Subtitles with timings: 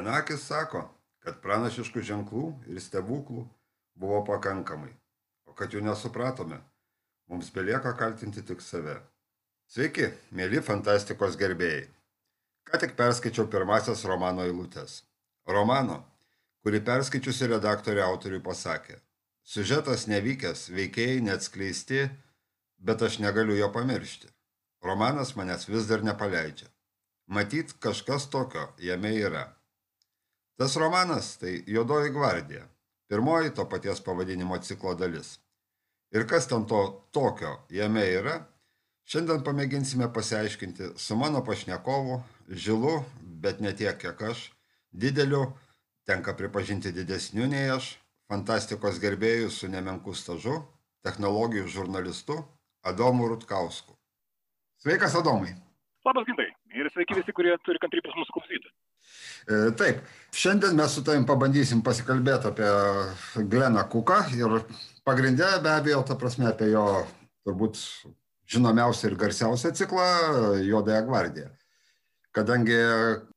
[0.00, 0.86] Vienakis sako,
[1.20, 2.42] kad pranašiškų ženklų
[2.72, 3.42] ir stebuklų
[4.00, 4.94] buvo pakankamai,
[5.44, 6.56] o kad jų nesupratome,
[7.28, 8.94] mums belieka kaltinti tik save.
[9.68, 11.84] Sveiki, mėly fantastikos gerbėjai.
[12.64, 15.02] Ką tik perskaičiau pirmasias romano eilutes.
[15.44, 16.00] Romano,
[16.64, 18.96] kurį perskaičiusi redaktorė autoriui pasakė.
[19.44, 22.06] Siužetas nevykęs, veikėjai neatskleisti,
[22.80, 24.32] bet aš negaliu jo pamiršti.
[24.80, 26.72] Romanas manęs vis dar nepaleidžia.
[27.28, 29.50] Matyt, kažkas tokio jame yra.
[30.60, 32.66] Tas romanas tai Jodoji gvardija,
[33.08, 35.38] pirmoji to paties pavadinimo ciklo dalis.
[36.12, 36.80] Ir kas ten to
[37.16, 38.34] tokio jame yra,
[39.08, 42.18] šiandien pamėginsime pasiaiškinti su mano pašnekovu,
[42.64, 42.92] žilu,
[43.46, 44.42] bet ne tiek, kiek aš,
[44.92, 45.46] dideliu,
[46.04, 47.94] tenka pripažinti didesniu nei aš,
[48.28, 50.58] fantastikos gerbėjų su nemenku stažu,
[51.08, 52.36] technologijų žurnalistu
[52.84, 53.96] Adomu Rutkausku.
[54.84, 55.56] Sveikas, Adomai.
[56.04, 56.50] Labas, gintai.
[56.76, 58.76] Ir sveiki visi, kurie turi kantrybės mūsų klausyti.
[59.46, 64.60] E, taip, šiandien mes su tavim pabandysim pasikalbėti apie Gleną Kuką ir
[65.06, 66.86] pagrindę be abejo, ta prasme, apie jo
[67.46, 67.78] turbūt
[68.50, 70.06] žinomiausią ir garsiausią ciklą
[70.66, 71.59] Jodąją gvardiją
[72.36, 72.78] kadangi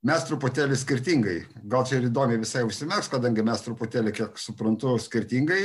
[0.05, 1.37] mes truputėlį skirtingai,
[1.69, 5.61] gal čia ir įdomi visai užsimeks, kadangi mes truputėlį, kiek suprantu, skirtingai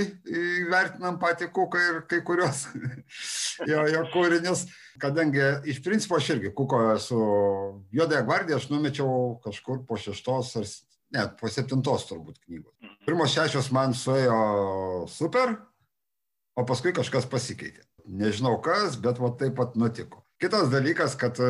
[0.70, 2.66] vertinam patį Kuką ir kai kurios
[3.70, 4.66] jo, jo kūrinius,
[5.02, 7.18] kadangi iš principo aš irgi Kuko esu
[7.94, 10.70] Jodąją gvardiją, aš numečiau kažkur po šeštos ar
[11.14, 12.74] net po septintos turbūt knygos.
[12.82, 12.96] Mhm.
[13.08, 14.38] Pirmos šešios man suėjo
[15.12, 15.56] super,
[16.56, 17.84] o paskui kažkas pasikeitė.
[18.08, 20.24] Nežinau kas, bet va taip pat nutiko.
[20.38, 21.46] Kitas dalykas, kad e,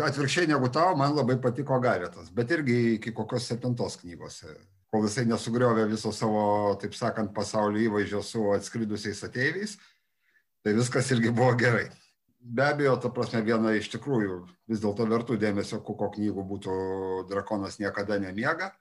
[0.00, 4.38] atvirkščiai negu tau, man labai patiko Garetas, bet irgi iki kokios septintos knygos,
[4.88, 6.44] kol jisai nesugriovė viso savo,
[6.80, 9.76] taip sakant, pasaulio įvaizdžio su atskridusiais ateiviais,
[10.64, 11.90] tai viskas irgi buvo gerai.
[12.40, 14.40] Be abejo, ta prasme, viena iš tikrųjų
[14.72, 16.74] vis dėlto vertų dėmesio kuko knygų būtų
[17.28, 18.72] Drakonas niekada nemiega,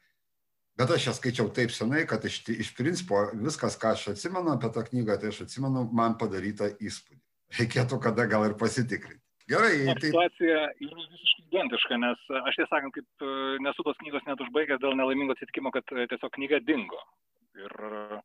[0.79, 4.71] bet aš ją skaičiau taip senai, kad iš, iš principo viskas, ką aš atsimenu apie
[4.71, 7.25] tą knygą, tai aš atsimenu man padarytą įspūdį.
[7.59, 9.19] Reikėtų kada gal ir pasitikrinti.
[9.49, 9.77] Gerai.
[9.87, 9.97] Tai...
[10.03, 13.31] Situacija yra visiškai identiška, nes aš tiesą sakant, kaip e,
[13.65, 16.99] nesu tos knygos net užbaigęs dėl nelaimingo atsitikimo, kad e, tiesiog knyga dingo.
[17.57, 18.19] Ir e,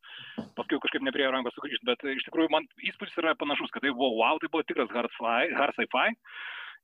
[0.57, 4.13] paskui kažkaip nepriejo rankos sugrįžti, bet iš tikrųjų man įspūdis yra panašus, kad tai buvo
[4.19, 6.13] wow, tai buvo tikras hard, sci-fi.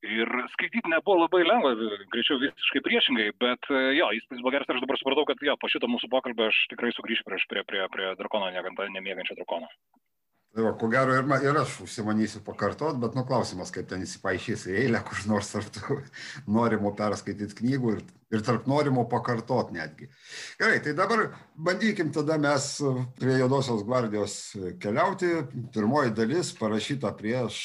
[0.09, 0.25] Ir
[0.55, 1.75] skaityti nebuvo labai lengva,
[2.09, 5.69] greičiau visiškai priešingai, bet jo, įspūdis buvo geras ir aš dabar supratau, kad jo, po
[5.69, 9.69] šito mūsų pokalbio aš tikrai sugrįšiu prieš prie, prie, prie drakono, nemėgančio drakono.
[10.51, 14.65] Tai va, ko gero ir, ir aš užsimanysiu pakartot, bet nu klausimas, kaip ten įsipaišys
[14.67, 15.79] į eilę, kur nors ar tu
[16.57, 18.01] norimo perskaityti knygų ir,
[18.35, 20.09] ir tarp norimo pakartot netgi.
[20.59, 21.19] Gerai, tai dabar
[21.55, 22.81] bandykim tada mes
[23.21, 24.33] prie Jodosios gvardijos
[24.83, 25.29] keliauti.
[25.71, 27.55] Pirmoji dalis parašyta prieš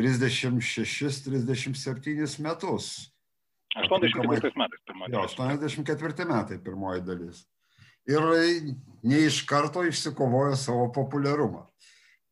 [0.00, 3.12] 36-37 metus.
[3.76, 5.12] 84 metais pirmoji.
[5.12, 7.44] Jo, 84 metai pirmoji dalis
[8.10, 8.26] ir
[9.04, 11.64] ne iš karto išsikovojo savo populiarumą.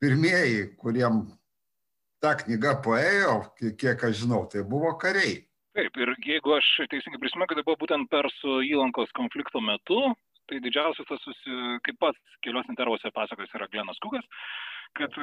[0.03, 1.25] Pirmieji, kuriem
[2.23, 3.37] ta knyga paėjo,
[3.79, 5.41] kiek aš žinau, tai buvo kariai.
[5.77, 10.01] Taip, ir jeigu aš teisingai prisimenu, kad tai buvo būtent Persų įlankos konflikto metu,
[10.51, 11.55] tai didžiausias tas, susi,
[11.87, 14.27] kaip pats kelios intervuose pasakos yra Glenas Kukas,
[14.99, 15.17] kad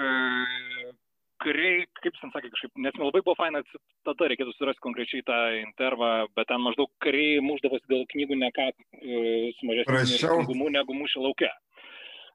[1.43, 5.39] kariai, kaip jis ten sakė, kažkaip, nes labai buvo faina citata, reikėtų surasti konkrečiai tą
[5.59, 9.23] intervą, bet ten maždaug kariai muždavosi dėl knygų ne ką e,
[9.57, 11.51] su mažesniu knygumų negu mūšio laukia.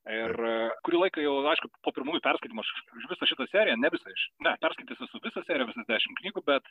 [0.05, 0.55] Ir e,
[0.85, 4.13] kurį laiką jau, aišku, po pirmųjų perskaitimų aš už visą šitą seriją, ne visą
[4.45, 6.69] ne, perskaitęs esu visą seriją, visas dešimt knygų, bet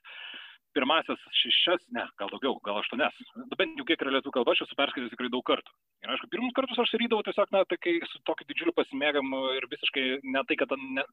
[0.77, 3.17] pirmasias šešias, ne, gal daugiau, gal aštuonias,
[3.57, 5.73] bent jau kiek yra lietuvių kalba, aš esu perskaitęs tikrai daug kartų.
[6.05, 9.65] Ir aišku, pirmus kartus aš rydavau tiesiog, na, tai kai su tokiu didžiuliu pasimėgamu ir
[9.71, 11.05] visiškai ne tai, kad ne,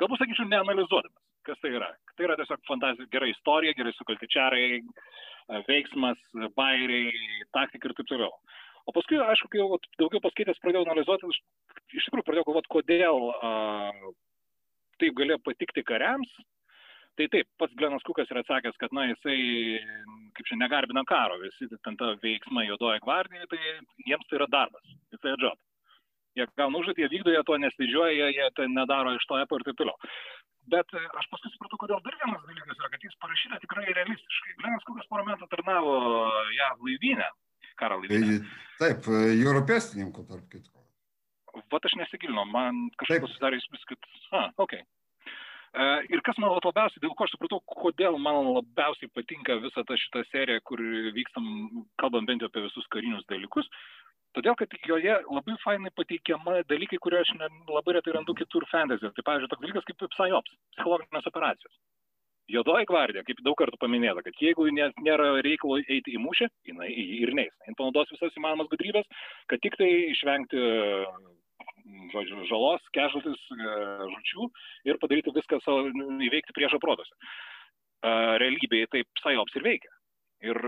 [0.00, 1.90] galbūt sakyčiau, neanalizuodamas, kas tai yra.
[2.16, 4.68] Tai yra tiesiog fantazija, gera istorija, gerai sukalti čiarai,
[5.68, 6.20] veiksmas,
[6.56, 7.12] bairiai,
[7.56, 8.32] taktika ir taip toliau.
[8.88, 11.28] O paskui, aišku, kai jau daugiau paskaitęs pradėjau analizuoti,
[11.92, 13.50] iš tikrųjų pradėjau galvoti, kodėl a,
[15.02, 16.30] taip galėjo patikti kariams.
[17.18, 19.38] Tai taip, pats Glenas Kukas yra atsakęs, kad, na, jisai,
[20.38, 23.58] kaip čia, negarbina karo, visi ten ta veiksma juodoja gvardija, tai
[24.06, 25.58] jiems tai yra darbas, yra job
[26.38, 29.58] jie gauna užduotį, jie vykdo, jie to neslidžiuoja, jie, jie tai nedaro iš to epo
[29.58, 30.10] ir taip toliau.
[30.72, 34.56] Bet e, aš paskui supratau, kodėl dar vienas dalykas yra, kad jis parašyta tikrai realistiškai.
[34.60, 35.94] Glenas Kukas porą metų tarnavo
[36.54, 37.47] ją laivynę, karo
[37.82, 38.38] laivynę.
[38.78, 40.84] Taip, e, jūro pėstininkų, tarp kitko.
[41.72, 44.44] Vat aš nesigilinau, man kažkaip susidarė įspūdis, kad, a.
[44.66, 44.84] Okay.
[45.68, 49.98] Uh, ir kas man labiausiai, dėl ko aš supratau, kodėl man labiausiai patinka visa ta
[50.00, 50.80] šita serija, kur
[51.12, 51.44] vykstam,
[52.00, 53.68] kalbam bent jau apie visus karinius dalykus,
[54.36, 59.08] Todėl, kad joje labai fainai pateikiama dalykai, kurie aš ne, labai retai randu kitur fantasy.
[59.16, 61.78] Tai, pavyzdžiui, toks dalykas kaip psyops, psichologinės operacijos.
[62.48, 67.34] Jodoji gvardija, kaip daug kartų paminėta, kad jeigu nėra reikalo eiti į mūšį, jinai ir
[67.36, 67.52] neis.
[67.66, 69.04] Jis panaudos visas įmanomas gudrybės,
[69.52, 70.62] kad tik tai išvengti
[72.12, 73.44] žodžiu, žalos, kežutis,
[74.14, 74.48] žučių
[74.88, 75.88] ir padaryti viską savo,
[76.24, 77.12] įveikti priešo protose.
[78.42, 79.97] Realybėje taip psajops ir veikia.
[80.46, 80.58] Ir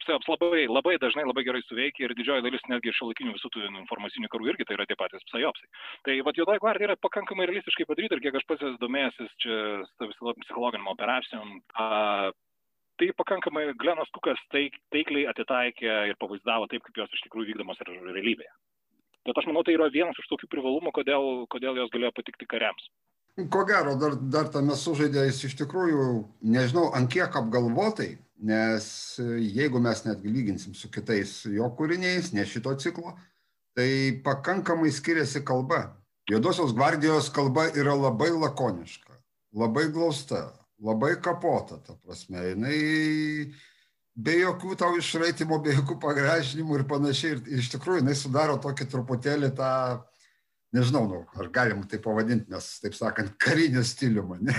[0.00, 4.30] pseops labai, labai dažnai labai gerai suveikia ir didžioji dalis netgi šiuolaikinių visų tų informacinių
[4.32, 5.68] karų irgi tai yra tie patys psejopsai.
[6.08, 9.58] Tai vad juodoji gvardija yra pakankamai realistiškai padaryta ir kiek aš pats esu domėjęs čia
[10.00, 12.32] psichologiniam operacijom, a,
[12.96, 17.80] tai pakankamai Glenas Kukas taik, taikliai atitaikė ir pavaizdavo taip, kaip jos iš tikrųjų vykdomos
[17.84, 18.52] ir realybėje.
[19.28, 22.88] Bet aš manau, tai yra vienas iš tokių privalumų, kodėl, kodėl jos galėjo patikti kariams.
[23.52, 26.06] Ko gero, dar, dar tame sužaidė jis iš tikrųjų,
[26.56, 28.10] nežinau, ant kiek apgalvotai,
[28.40, 28.84] nes
[29.18, 33.14] jeigu mes netgi lyginsim su kitais jo kūriniais, ne šito ciklo,
[33.76, 35.96] tai pakankamai skiriasi kalba.
[36.30, 39.16] Juodosios gvardijos kalba yra labai lakoniška,
[39.56, 40.46] labai glausta,
[40.80, 42.78] labai kapota, ta prasme, jinai
[44.14, 47.36] be jokių tau išraitimo, be jokių pagražinimų ir panašiai.
[47.36, 49.72] Ir iš tikrųjų jinai sudaro tokį truputėlį tą
[50.76, 54.56] nežinau, nu, ar galim tai pavadinti, nes, taip sakant, karinį stilių mane.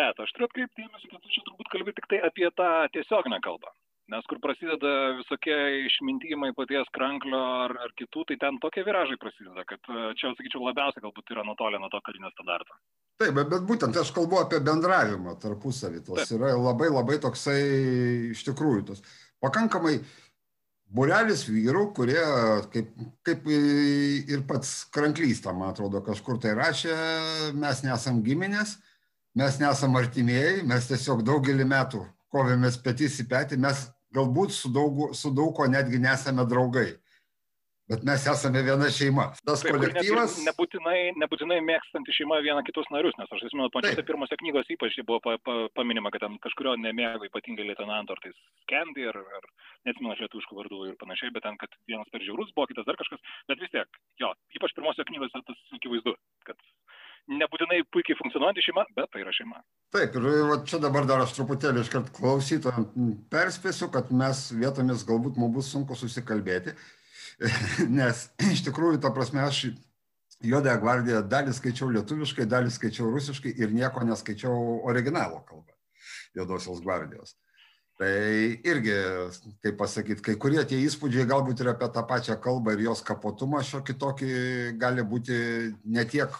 [0.00, 3.40] Bet aš turiu atkreipti dėmesį, kad tu čia turbūt kalbė tik tai apie tą tiesioginę
[3.44, 3.72] kalbą.
[4.10, 5.56] Nes kur prasideda visokie
[5.86, 10.64] išmintimai paties kranklio ar, ar kitų, tai ten tokie viražai prasideda, kad e, čia, sakyčiau,
[10.66, 12.74] labiausiai galbūt yra nutolę nuo to karinio standarto.
[13.22, 16.02] Taip, bet, bet būtent aš kalbu apie bendravimą tarpusavį.
[16.08, 17.60] Tas yra labai labai toksai,
[18.32, 19.04] iš tikrųjų, tas
[19.44, 20.00] pakankamai
[20.90, 22.18] Būrelis vyrų, kurie,
[22.72, 22.88] kaip,
[23.22, 26.96] kaip ir pats Kranklys, tam, atrodo, kažkur tai rašė,
[27.54, 28.74] mes nesam giminės,
[29.38, 35.10] mes nesam artimieji, mes tiesiog daugelį metų kovėmės petys į petį, mes galbūt su daug,
[35.14, 36.90] su daug ko netgi nesame draugai
[37.90, 39.26] bet mes esame viena šeima.
[39.46, 40.36] Tas Taip, kolektyvas.
[40.46, 45.18] Nebūtinai, nebūtinai mėgstanti šeima viena kitus narius, nes aš atsimenu, pačiose pirmose knygos ypač buvo
[45.24, 49.48] pa, pa, paminima, kad ten kažkurio nemėgo ypatingai lieutenanto, ar tai Skendi, ar, ar
[49.88, 53.34] neatsimenu lietuviškų vardų ir panašiai, bet ten, kad vienas per žiaurus buvo, kitas dar kažkas,
[53.50, 56.14] bet vis tiek, jo, ypač pirmose knygose tas akivaizdu,
[58.50, 59.62] funkcionuojanti šeima, bet tai yra šeima.
[59.90, 62.94] Taip, ir čia dabar dar aš truputėlį iškart klausytojams
[63.30, 66.74] perspėsiu, kad mes vietomis galbūt mums bus sunku susikalbėti
[67.98, 69.70] nes iš tikrųjų, ta prasme, aš
[70.40, 75.74] Juodąją gvardiją dalį skaičiau lietuviškai, dalį skaičiau rusiškai ir nieko neskaičiau originalo kalbą
[76.32, 77.34] Juodosios gvardijos.
[78.00, 78.08] Tai
[78.64, 78.94] irgi,
[79.60, 83.60] kaip pasakyti, kai kurie tie įspūdžiai galbūt ir apie tą pačią kalbą ir jos kapotumą
[83.60, 84.30] šiokį tokį
[84.80, 85.36] gali būti
[85.84, 86.32] ne tiek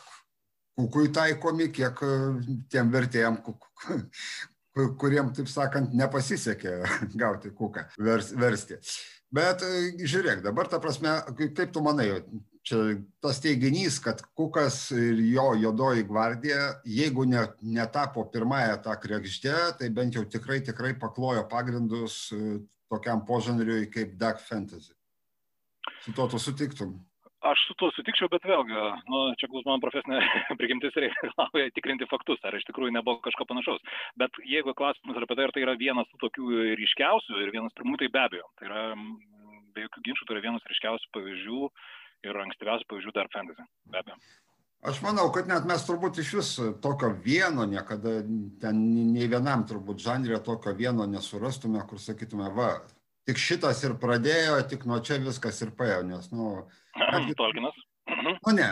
[0.80, 2.00] kukui taikomi, kiek
[2.72, 3.40] tiem vertėjim,
[5.00, 6.76] kuriem, taip sakant, nepasisekė
[7.22, 8.78] gauti kuką, versti.
[9.30, 12.08] Bet e, žiūrėk, dabar ta prasme, kaip tu manai,
[12.66, 19.56] čia tas teiginys, kad Kukas ir jo juodoji gvardija, jeigu ne, netapo pirmąją tą krekždę,
[19.78, 22.58] tai bent jau tikrai, tikrai paklojo pagrindus e,
[22.90, 24.92] tokiam požanriui kaip dark fantasy.
[26.04, 26.98] Su to tu sutiktum?
[27.40, 28.76] Aš su tuo sutikčiau, bet vėlgi,
[29.08, 30.18] nu, čia bus mano profesinė
[30.60, 33.80] prigimtis reikalauja tikrinti faktus, ar iš tikrųjų nebuvo kažko panašaus.
[34.20, 36.50] Bet jeigu klausimas apie tai, ar tai yra vienas tų tokių
[36.82, 38.44] ryškiausių ir vienas pirmų, tai be abejo.
[38.60, 38.84] Tai yra,
[39.72, 41.64] be jokių ginčių, tai yra vienas ryškiausių pavyzdžių
[42.28, 43.68] ir ankstyviausių pavyzdžių dar fantasy.
[43.88, 44.20] Be abejo.
[44.90, 46.50] Aš manau, kad net mes turbūt iš vis
[46.84, 48.20] tokio vieno niekada,
[48.62, 48.78] ten
[49.12, 52.70] nei vienam turbūt žanrė tokio vieno nesurastume, kur sakytume, va,
[53.28, 56.52] tik šitas ir pradėjo, tik nuo čia viskas ir paėjo, nes, nu...
[57.40, 57.80] Tolkinas.
[58.40, 58.68] Nu, ne,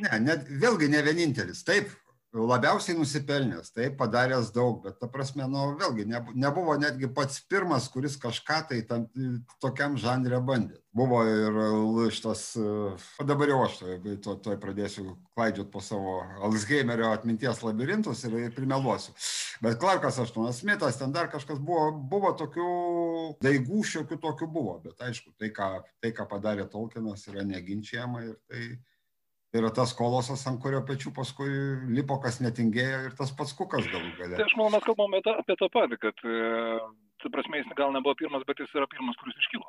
[0.00, 1.60] ne, net, vėlgi ne vienintelis.
[1.66, 1.90] Taip,
[2.32, 8.18] labiausiai nusipelnęs, taip padaręs daug, bet ta prasme, nu, vėlgi nebuvo netgi pats pirmas, kuris
[8.20, 9.06] kažką tai tam,
[9.62, 10.76] tokiam žanrė bandė.
[10.98, 17.12] Buvo ir šitas, o dabar jau aš toj to, to pradėsiu klaidžiot po savo Alzheimerio
[17.14, 19.14] atminties labirintus ir, ir primeluosiu.
[19.64, 22.68] Bet Clarkas Aštuonas Smithas, ten dar kažkas buvo, buvo tokių
[23.44, 25.70] daigų, šiokių tokių buvo, bet aišku, tai ką,
[26.02, 28.68] tai, ką padarė Tolkienas, yra neginčiama ir tai
[29.56, 31.50] yra tas kolosas, ant kurio pečių paskui
[31.94, 34.36] lipo kas netingėjo ir tas pats kukas galų galę.
[34.36, 36.78] Tai aš manau, mes kalbame apie, tą patį, kad, e,
[37.22, 39.68] tu prasme, jis gal nebuvo pirmas, bet jis yra pirmas, kuris iškilo.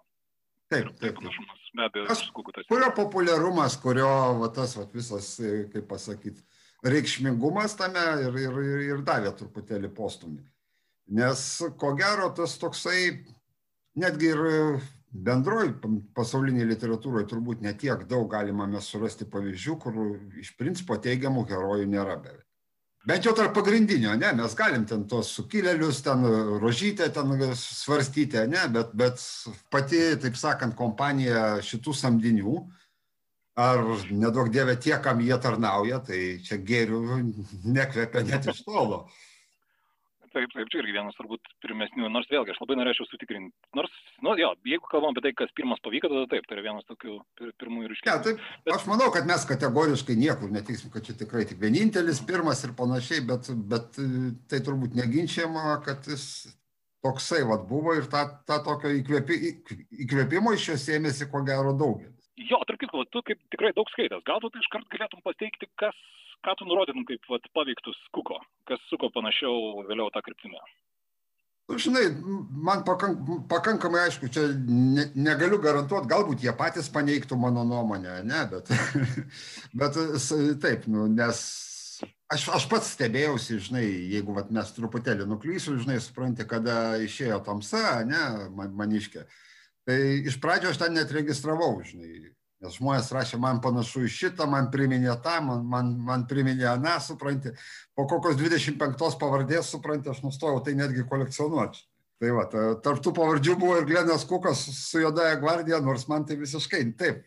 [0.70, 1.18] Taip, taip.
[1.24, 1.56] taip.
[1.74, 2.68] Be abejo, tas, kukutas.
[2.70, 4.10] Kurio populiarumas, kurio
[4.42, 6.44] va, tas va, visas, e, kaip pasakyti,
[6.86, 10.44] reikšmingumas tame ir, ir, ir, ir davė truputėlį postumį.
[11.20, 11.42] Nes
[11.82, 13.24] ko gero tas toksai,
[13.98, 14.44] netgi ir
[15.10, 15.74] bendroj
[16.18, 19.98] pasaulinėj literatūroj turbūt ne tiek daug galima mes surasti pavyzdžių, kur
[20.42, 22.46] iš principo teigiamų herojų nėra beveik.
[23.08, 26.26] Bent jau tarp pagrindinio, ne, mes galim ten tos sukilėlius, ten
[26.60, 29.24] rožytę ten svarstyti, ne, bet, bet
[29.72, 32.58] pati, taip sakant, kompanija šitų samdinių,
[33.60, 37.02] ar nedaug dievė tie, kam jie tarnauja, tai čia gėrių
[37.72, 39.06] nekvepia net iš tolo.
[40.30, 43.50] Taip, taip, čia irgi vienas turbūt pirmesnių, nors vėlgi aš labai norėčiau sutikrinti.
[43.78, 43.94] Nors,
[44.26, 47.16] nu jo, jeigu kalbam apie tai, kas pirmas pavyko, tada taip, tai yra vienas tokių
[47.40, 48.10] pir, pirmųjų ryškių.
[48.12, 48.74] Ja, taip, bet...
[48.76, 53.26] Aš manau, kad mes kategoriškai niekur netiksim, kad čia tikrai tik vienintelis, pirmas ir panašiai,
[53.32, 53.98] bet, bet
[54.52, 56.28] tai turbūt neginčiama, kad jis
[57.06, 59.40] toksai vat buvo ir tą, tą tokio įkvėpi,
[60.06, 62.16] įkvėpimo iš jos ėmėsi ko gero daugelis.
[62.40, 65.98] Jo, tarp kitko, tu kaip tikrai daug skaitęs, galbūt iškart galėtum pateikti, kas
[66.46, 70.62] ką tu nurodytum kaip vat, paveiktus kuko, kas suko panašiau vėliau tą kryptimę?
[71.70, 72.08] Nu, žinai,
[72.66, 73.20] man pakank,
[73.50, 78.72] pakankamai aišku, čia ne, negaliu garantuoti, galbūt jie patys paneigtų mano nuomonę, ne, bet,
[79.82, 80.00] bet
[80.64, 81.44] taip, nu, nes
[82.34, 88.02] aš, aš pats stebėjausi, žinai, jeigu vat, mes truputėlį nuklysiu, žinai, supranti, kada išėjo tamsa,
[88.10, 88.24] ne,
[88.58, 89.28] man, maniškė.
[89.86, 94.44] Tai iš pradžio aš ten net registravau, žinai, Nes žmonės rašė, man panašu į šitą,
[94.52, 97.54] man priminė tą, man, man, man priminė aną, supranti.
[97.96, 101.86] Po kokios 25 pavardės, supranti, aš nustojau tai netgi kolekcionuoti.
[102.20, 102.44] Tai va,
[102.84, 107.24] tarptų pavardžių buvo ir Glenas Kukas su Jodaja gvardija, nors man tai visiškai taip.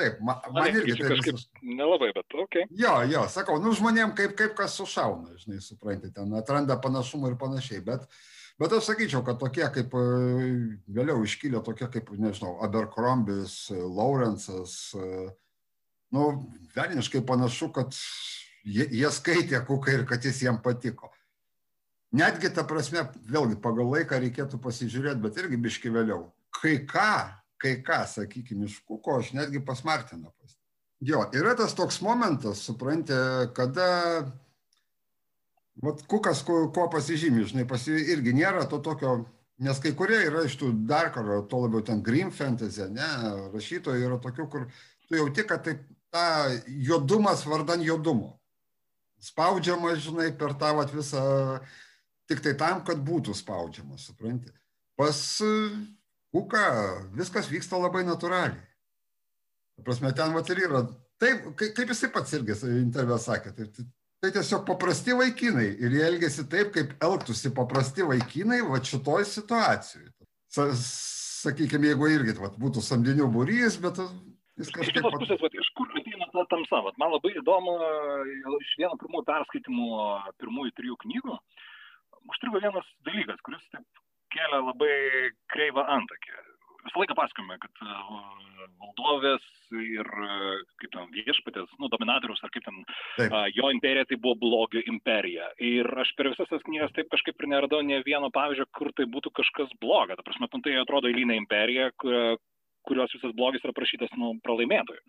[0.00, 1.76] Taip, man, man irgi tai kažkaip visiškai...
[1.78, 2.58] nelabai, bet ok.
[2.80, 7.36] Jo, jo, sakau, nu žmonėm kaip, kaip kas sušauna, žinai, supranti, ten atranda panašumų ir
[7.38, 8.31] panašiai, bet uh,
[8.62, 10.02] Bet aš sakyčiau, kad tokie kaip e,
[10.94, 15.24] vėliau iškilę, tokie kaip, nežinau, Abercrombis, Lawrence'as, e,
[16.14, 16.28] nu,
[16.76, 17.96] velniškai panašu, kad
[18.62, 21.10] jie, jie skaitė kuką ir kad jis jiem patiko.
[22.14, 26.28] Netgi ta prasme, vėlgi pagal laiką reikėtų pasižiūrėti, bet irgi biški vėliau.
[26.54, 27.12] Kai ką,
[27.58, 30.54] kai ką, sakykime, iš kuko aš netgi pasmartiną pas.
[31.02, 33.88] Jo, yra tas toks momentas, suprantate, kada
[35.80, 39.22] Vat kukas, kuo, kuo pasižymi, žinai, pasi irgi nėra to tokio,
[39.62, 43.08] nes kai kurie yra iš tų dark ar to labiau ten green fantasy, ne,
[43.54, 44.66] rašytojai yra tokių, kur
[45.08, 45.78] tu jauti, kad tai
[46.12, 46.26] ta
[46.66, 48.34] juodumas vardan juodumo.
[49.22, 51.22] Spaudžiama, žinai, per tą vat, visą,
[52.28, 54.52] tik tai tam, kad būtų spaudžiama, supranti.
[54.98, 55.16] Pas
[56.34, 56.66] kuką
[57.16, 58.60] viskas vyksta labai natūraliai.
[59.86, 60.84] Prasme, ten vat ir yra.
[61.22, 63.86] Taip, kaip jisai pats irgi interviu sakė, tai,
[64.22, 70.12] tai tiesiog paprasti vaikinai ir jie elgesi taip, kaip elgtųsi paprasti vaikinai va šitoj situacijoje.
[70.52, 73.98] Sakykime, jeigu irgi vat, būtų samdinių būrys, bet
[74.60, 74.92] jis kažkaip...
[74.92, 76.84] Iš kitos pusės, vat, iš kur ateina ta tamsa?
[76.86, 77.74] Vat, man labai įdomu,
[78.60, 79.88] iš vieno pirmųjų perskaitimų
[80.38, 81.40] pirmųjų trijų knygų,
[82.30, 84.94] užstrigo vienas dalykas, kuris taip kelia labai
[85.50, 86.38] kreivą antakį
[86.86, 87.96] visą laiką pasakome, kad e,
[88.82, 89.44] valdovės
[89.78, 90.38] ir e,
[90.82, 92.82] kaip ten viešpatės, nu, dominatorius ar kaip ten,
[93.18, 93.36] taip.
[93.56, 95.50] jo imperija tai buvo blogio imperija.
[95.62, 99.08] Ir aš per visas tas knygas taip kažkaip ir neradau ne vieno pavyzdžio, kur tai
[99.10, 100.18] būtų kažkas bloga.
[100.18, 105.02] Ta prasme, tai atrodo eilinė imperija, kurios visas blogis yra prašytas nuo pralaimėtojų.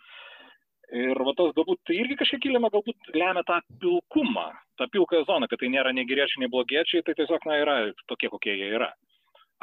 [0.94, 4.46] Ir va tas galbūt tai irgi kažkiek kilima, galbūt lemia tą pilkumą,
[4.78, 7.78] tą pilkąją zoną, kad tai nėra nei geriečiai, nei blogiečiai, tai tiesiog, na, yra
[8.12, 8.92] tokie, kokie jie yra.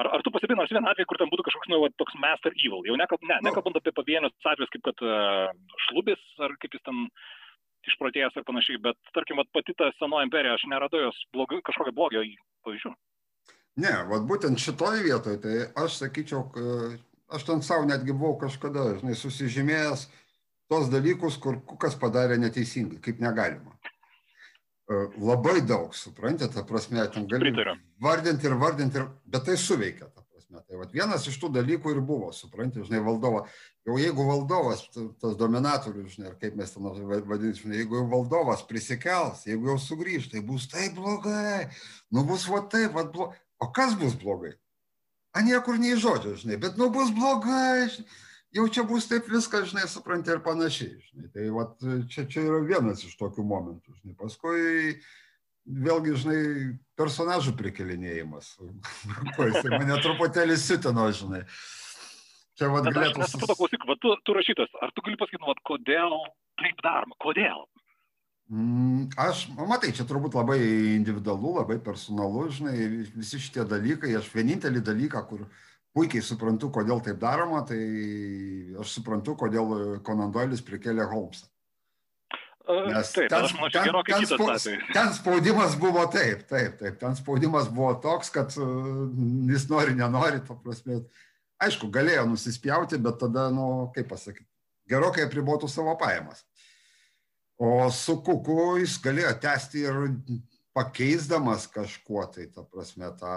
[0.00, 2.54] Ar, ar tu pastebėjai nors vieną atvejį, kur ten būtų kažkoks, nu, va, toks master
[2.56, 2.80] evil?
[2.88, 3.50] Jau nekalb, ne, nu.
[3.50, 5.50] nekalbant apie pavienius atvejus, kaip kad uh,
[5.88, 7.02] šlubis, ar kaip jis ten
[7.90, 11.94] išprotėjęs ar panašiai, bet, tarkim, va, pati ta senoji imperija, aš neradau jos blogi, kažkokio
[11.96, 12.24] blogio
[12.64, 12.94] pavyzdžių.
[13.80, 15.54] Ne, va būtent šitoje vietoje, tai
[15.84, 16.42] aš sakyčiau,
[17.32, 20.08] aš ten savo netgi buvau kažkada, žinai, susižymėjęs
[20.70, 23.76] tos dalykus, kur kas padarė neteisingai, kaip negalima.
[24.90, 27.52] E, labai daug, suprantate, ta prasme, ten gali
[28.02, 30.62] vardinti ir vardinti, ir, bet tai suveikia, ta prasme.
[30.66, 33.44] Tai vat, vienas iš tų dalykų ir buvo, suprantate, žinai, valdovo.
[33.86, 34.82] Jau jeigu valdovas,
[35.22, 36.88] tas dominatorius, žinai, kaip mes ten
[37.30, 41.68] vadinsime, jeigu jau valdovas prisikels, jeigu jau sugrįž, tai bus taip blogai,
[42.10, 43.38] nu bus va taip, va blogai.
[43.62, 44.56] O kas bus blogai?
[45.30, 47.86] A niekur nei žodžio, žinai, bet nu bus blogai.
[47.94, 50.94] Žinai jau čia bus taip viskas, žinai, supranti ir panašiai.
[51.08, 51.32] Žinai.
[51.34, 51.74] Tai vat,
[52.12, 53.96] čia, čia yra vienas iš tokių momentų.
[54.00, 54.16] Žinai.
[54.18, 54.62] Paskui
[55.70, 56.40] vėlgi, žinai,
[56.98, 58.54] personažų prikelinėjimas.
[59.38, 61.44] Jis mane truputėlį sitino, žinai.
[62.58, 63.22] Čia vad galėtų...
[63.24, 66.16] Aš supratau, klausyk, va, tu, tu rašytas, ar tu gali pasakyti, nu, va, kodėl
[66.60, 67.62] taip daroma, kodėl?
[68.50, 70.58] Mm, aš, matai, čia turbūt labai
[70.96, 72.74] individualu, labai personalu, žinai,
[73.14, 77.80] visi šitie dalykai, aš vienintelį dalyką, kur uh, puikiai suprantu, kodėl taip daroma, tai
[78.80, 81.48] aš suprantu, kodėl Conan Doilis prikėlė Holmesą.
[82.70, 84.54] Nes taip, ten, ten, ten, spa,
[84.96, 89.08] ten spaudimas buvo taip, taip, taip, ten spaudimas buvo toks, kad uh,
[89.50, 91.00] jis nori, nenori, to prasme.
[91.60, 94.46] Aišku, galėjo nusispjauti, bet tada, nu, kaip pasakyti,
[94.88, 96.44] gerokai apribotų savo pajamas.
[97.60, 99.98] O su kuku jis galėjo tęsti ir
[100.76, 103.34] pakeisdamas kažkuo, tai ta prasme, tą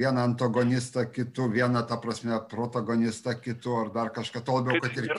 [0.00, 5.14] vieną antagonistą kitu, vieną, ta prasme, protagonistą kitu, ar dar kažką, to labiau, kad ir...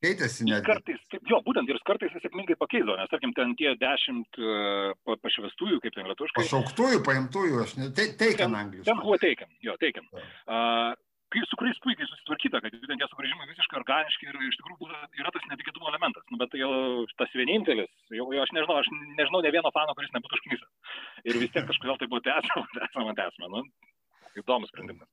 [0.00, 0.64] Keitėsi net.
[0.64, 5.76] Kartais, jo, būtent ir kartais jis sėkmingai pakeisdavo, nes, tarkim, ten tie dešimt uh, pašvestųjų,
[5.84, 6.40] kaip ten lietuviškai.
[6.40, 8.88] Pašauktųjų, paimtųjų, aš ne, te, teikiam angliškai.
[8.88, 10.08] Ten buvo teikiam, jo, teikiam.
[10.16, 10.96] Uh,
[11.30, 14.88] kai, su kuriais puikiai susitvarkyta, kad ten tie sugrįžimai visiškai organiški ir iš tikrųjų
[15.20, 16.24] yra tas netikėtumo elementas.
[16.32, 16.72] Nu, bet tai jau
[17.20, 18.90] tas vienintelis, jau, jau aš nežinau, aš
[19.20, 20.96] nežinau ne vieno fano, kuris nebūtų užknysęs.
[21.28, 23.52] Ir vis tiek kažkodėl tai buvo tęsama, tęsama, tęsama.
[23.52, 23.89] Nu,
[24.38, 25.08] įdomus sprendimas.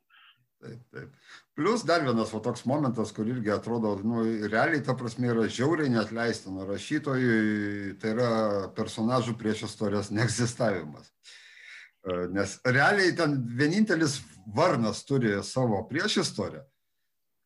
[0.58, 1.10] Taip, taip.
[1.58, 5.92] Plus dar vienas va, toks momentas, kur irgi atrodo, nu, realiai ta prasme yra žiauriai
[5.94, 8.32] neatleistina rašytojui, tai yra
[8.78, 11.12] personažų prieš istorijas neegzistavimas.
[11.12, 14.18] E, nes realiai ten vienintelis
[14.58, 16.66] Varnas turi savo prieš istoriją,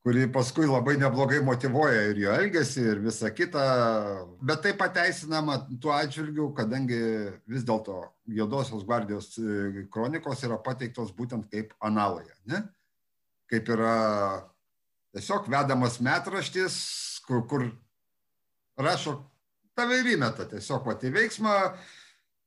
[0.01, 3.63] kuri paskui labai neblogai motivuoja ir jo elgesį, ir visą kitą,
[4.41, 6.99] bet tai pateisinama tuo atžvilgiu, kadangi
[7.45, 12.33] vis dėlto Jodosios gvardijos e, kronikos yra pateiktos būtent kaip analoje.
[12.49, 12.63] Ne?
[13.51, 13.95] kaip yra
[15.11, 16.75] tiesiog vedamas metraštis,
[17.27, 17.65] kur, kur
[18.79, 19.17] rašo,
[19.75, 21.55] tave ir įmeta tiesiog pati veiksmą,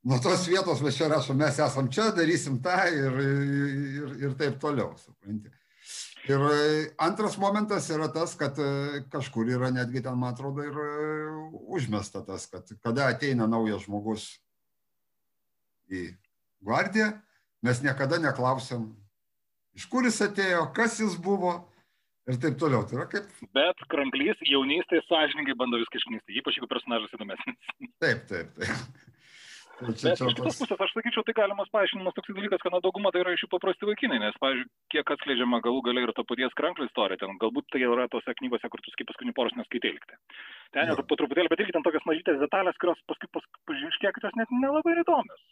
[0.08, 4.56] nuo tos vietos mes čia rašom, mes esam čia, darysim tą ir, ir, ir taip
[4.62, 5.52] toliau, supranti.
[6.24, 6.40] Ir
[7.04, 8.56] antras momentas yra tas, kad
[9.12, 10.78] kažkur yra netgi ten, man atrodo, ir
[11.76, 14.30] užmesta tas, kad kada ateina naujas žmogus
[15.92, 16.06] į
[16.64, 17.10] gvardiją,
[17.64, 18.88] mes niekada neklausim,
[19.76, 21.58] iš kur jis atėjo, kas jis buvo
[22.24, 22.86] ir taip toliau.
[22.88, 23.28] Tai kaip...
[23.56, 27.74] Bet kranklys jaunystėje sąžininkai bando viską išknysti, ypač jeigu personažas įdomesnis.
[28.00, 29.03] Taip, taip, taip.
[29.84, 33.22] Bet iš kitos pusės, aš sakyčiau, tai galimas paaiškinimas toks dalykas, kad na, dauguma tai
[33.24, 36.88] yra iš jų paprasti vaikinai, nes, pavyzdžiui, kiek atskleidžiama galų galiai ir to paties kranklio
[36.88, 40.20] istorija, ten galbūt tai yra tose knygose, kur tu kaip paskutinį poros neskaitai likti.
[40.76, 44.40] Ten jau po truputėlį, bet irgi ten tokias mažytės detalės, kurios paskui pažiūrėk, kad jos
[44.40, 45.44] net nelabai įdomios.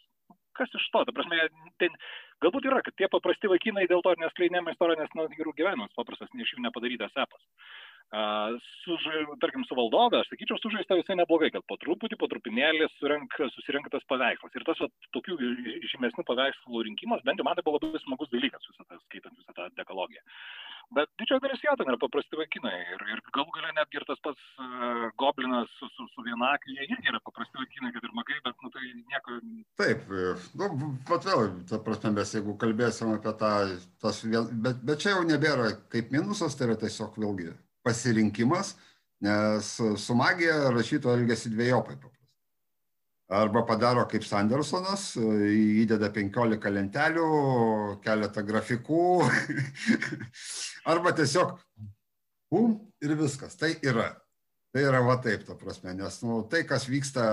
[0.53, 1.01] Kas iš to?
[1.01, 1.47] Ta prasme,
[1.81, 1.95] ten,
[2.43, 5.93] Galbūt yra, kad tie paprasti vaikinai dėl to ir neskleidėme istoriją, nes nu, jų gyvenimas
[5.95, 7.43] paprastas, iš jų nepadarytas epas.
[8.83, 8.97] Su,
[9.41, 14.05] tarkim, su valdove, aš sakyčiau, sužaista visai neblogai, kad po truputį, po trupinėlį susirenka tas
[14.11, 14.53] paveikslas.
[14.53, 15.37] Ir tas va, tokių
[15.89, 19.57] žymesnių paveikslų rinkimas, bent jau man tai buvo labai smagus dalykas, visą tą skaitant visą
[19.57, 20.21] tą dekologiją.
[20.93, 22.75] Bet didžioji dalis jo ten yra paprasti vaikinai.
[22.93, 26.85] Ir, ir galų galia netgi ir tas pats uh, goblinas su, su, su vienakė, jie
[26.85, 29.41] irgi yra paprasti vaikinai, kad ir magai, bet nu, tai nieko.
[29.81, 30.05] Taip,
[30.59, 33.53] nu, pat vėl, ta prasme, mes jeigu kalbėsim apie tą,
[34.05, 38.73] tas, bet, bet čia jau nebėra kaip minusas, tai yra tiesiog vėlgi pasirinkimas,
[39.23, 41.97] nes su magija rašyto elgesi dviejopai
[43.33, 47.27] arba padaro kaip Sandersonas, įdeda 15 lentelių,
[48.03, 49.05] keletą grafikų,
[50.93, 51.55] arba tiesiog
[52.51, 53.57] pum ir viskas.
[53.59, 54.11] Tai yra.
[54.73, 57.23] Tai yra va taip, ta prasme, nes nu, tai, kas vyksta,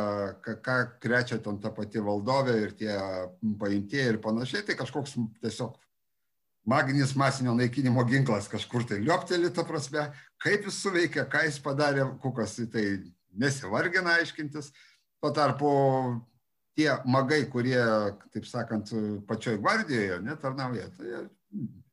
[0.44, 2.96] ką, ką krečia ten ta pati valdovė ir tie
[3.62, 5.78] paimtieji ir panašiai, tai kažkoks tiesiog
[6.68, 10.08] maginis masinio naikinimo ginklas kažkur tai liopteli, ta prasme,
[10.42, 12.84] kaip jis suveikia, ką jis padarė, kukas tai
[13.40, 14.72] nesivargina aiškintis.
[15.20, 15.70] Tuo tarpu
[16.78, 17.80] tie magai, kurie,
[18.32, 18.92] taip sakant,
[19.28, 21.24] pačioj gvardijoje netarnauja, tai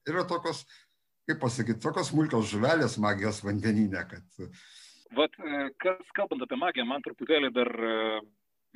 [0.08, 0.63] yra tokios,
[1.27, 4.51] kaip pasakyti, tokios smulkios žuvelės magijos vandeninė, kad...
[5.17, 7.91] Vat, e, kas kalbant apie magiją, man truputėlį dar e,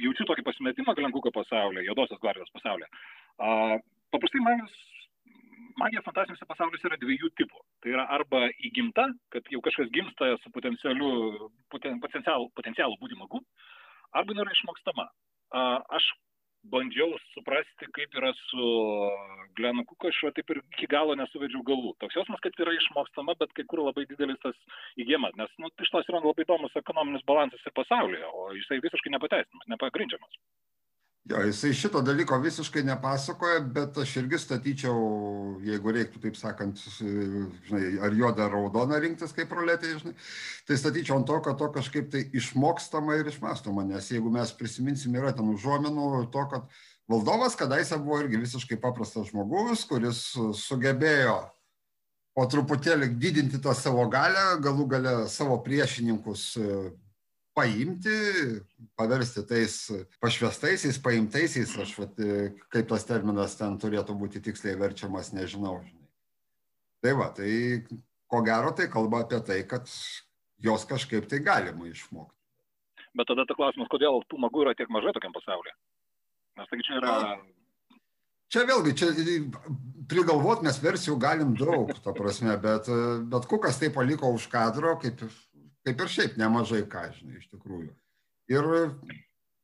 [0.04, 2.88] jaučiu tokį pasimetimą Glenkuko pasaulyje, Jodosios gvardijos pasaulyje.
[4.12, 4.78] Paprastai magijos,
[5.80, 7.62] magija fantastiniuose pasauliuose yra dviejų tipų.
[7.84, 13.44] Tai yra arba įgimta, kad jau kažkas gimsta su potencialiu, poten, potencialu, potencialu būti magu,
[14.12, 15.08] arba jinai yra išmokstama.
[15.98, 16.12] Aš
[16.72, 18.66] bandžiau suprasti, kaip yra su
[19.58, 21.96] Glenu Kuku, aš taip ir iki galo nesuvedžiau galų.
[22.04, 24.58] Toks jausmas, kad yra išmokstama, bet kai kur labai didelis tas
[25.02, 29.14] įgymas, nes nu, iš tos yra labai įdomus ekonominis balansas ir pasaulyje, o jisai visiškai
[29.16, 30.38] nepateisinamas, nepagrindžiamas.
[31.30, 34.96] Jo, jisai šito dalyko visiškai nepasakoja, bet aš irgi statyčiau,
[35.62, 40.16] jeigu reiktų, taip sakant, žinai, ar juodą ar raudoną rinktis kaip ruletė, žinai,
[40.66, 45.14] tai statyčiau ant to, kad to kažkaip tai išmokstama ir išmastoma, nes jeigu mes prisiminsim,
[45.22, 46.82] yra ten užuominų to, kad
[47.12, 50.24] valdovas kadaise buvo irgi visiškai paprastas žmogus, kuris
[50.64, 51.38] sugebėjo
[52.34, 56.50] po truputėlį didinti tą savo galę, galų galę savo priešininkus
[57.58, 58.16] paimti,
[59.00, 59.76] paversti tais
[60.24, 62.22] pašvestaisiais, paimtaisiais, aš vat,
[62.72, 65.80] kaip tas terminas ten turėtų būti tiksliai verčiamas, nežinau.
[65.84, 66.10] Žinai.
[67.02, 67.52] Tai va, tai
[68.32, 69.90] ko gero tai kalba apie tai, kad
[70.62, 72.38] jos kažkaip tai galima išmokti.
[73.18, 75.74] Bet tada ta klausimas, kodėl tų magų yra tiek mažai tokiam pasaulyje?
[76.60, 77.16] Nes taigi čia yra...
[78.52, 79.10] Čia vėlgi, čia
[80.12, 82.90] prigalvot mes versijų galim daug, ta prasme, bet,
[83.32, 85.24] bet kukas tai paliko už kadro, kaip
[85.88, 87.92] kaip ir šiaip nemažai ką, žinai, iš tikrųjų.
[88.52, 88.68] Ir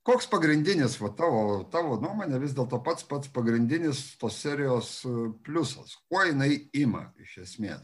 [0.08, 1.42] koks pagrindinis, va, tavo,
[1.74, 7.38] tavo nuomonė, vis dėlto pats pats pagrindinis tos serijos e, pliusas, kuo jinai ima iš
[7.44, 7.84] esmės?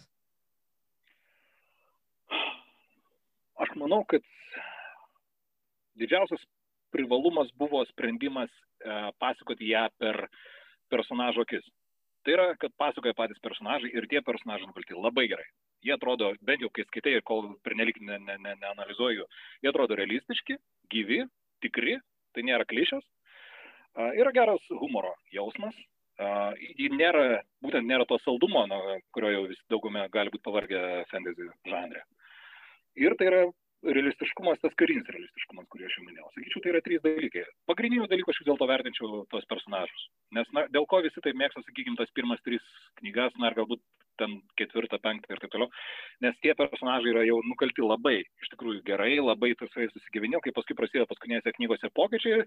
[3.63, 4.23] Aš manau, kad
[5.99, 6.41] didžiausias
[6.95, 10.25] privalumas buvo sprendimas e, pasakoti ją per
[10.93, 11.65] personažo akis.
[12.23, 15.49] Tai yra, kad pasakoja patys personažai ir tie personažai nukalti labai gerai.
[15.83, 19.97] Jie atrodo, bent jau kai skaitai ir kol pernelik neanalizuoju, ne, ne, ne jie atrodo
[19.99, 20.57] realistiški,
[20.93, 21.23] gyvi,
[21.63, 21.97] tikri,
[22.33, 23.03] tai nėra klišės.
[24.19, 25.75] Yra geras humoro jausmas.
[26.13, 26.53] Uh,
[26.93, 32.03] nėra, būtent nėra to saldumo, nuo kurio jau vis daugumė gali būti pavargę fantasy žanre.
[32.95, 33.41] Ir tai yra
[33.83, 36.29] realistiškumas, tas karinis realistiškumas, kurį aš jau minėjau.
[36.35, 37.43] Sakyčiau, tai yra trys dalykai.
[37.67, 40.05] Pagrindinių dalykų aš vis dėlto vertinčiau tos personažus.
[40.37, 42.63] Nes na, dėl ko visi taip mėgsta, sakykime, tas pirmas tris
[43.01, 43.81] knygas, na ir galbūt
[44.21, 45.69] ten ketvirtą, penktą ir taip toliau.
[46.25, 50.77] Nes tie personažai yra jau nukalti labai, iš tikrųjų gerai, labai tasai susigyvenė, kai paskui
[50.77, 52.45] prasideda paskutinėse knygose pokyčiai.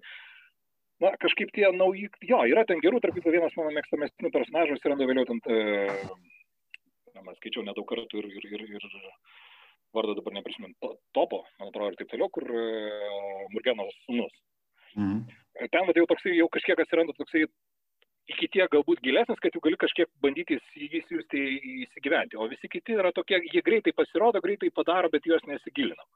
[1.04, 5.08] Na, kažkaip tie nauji, jo, yra ten gerų, tarp kitko vienas mano mėgstamesnių personažų atsiranda
[5.08, 5.90] vėliau ten, e,
[7.18, 8.86] na, skaičiau nedaug kartų ir, ir, ir, ir
[9.96, 10.74] vardą dabar neprisimenu,
[11.16, 14.32] Topo, man atrodo, ir taip toliau, kur uh, Murgenos sūnus.
[14.96, 15.20] Mhm.
[15.72, 17.44] Ten vat, jau toksai, jau kažkiek atsiranda toksai
[18.32, 21.42] iki tiek galbūt gilesnis, kad jau gali kažkiek bandyti įsijusti
[21.86, 22.38] įsigyventi.
[22.40, 26.06] O visi kiti yra tokie, jie greitai pasirodo, greitai padaro, bet juos nesigilinam.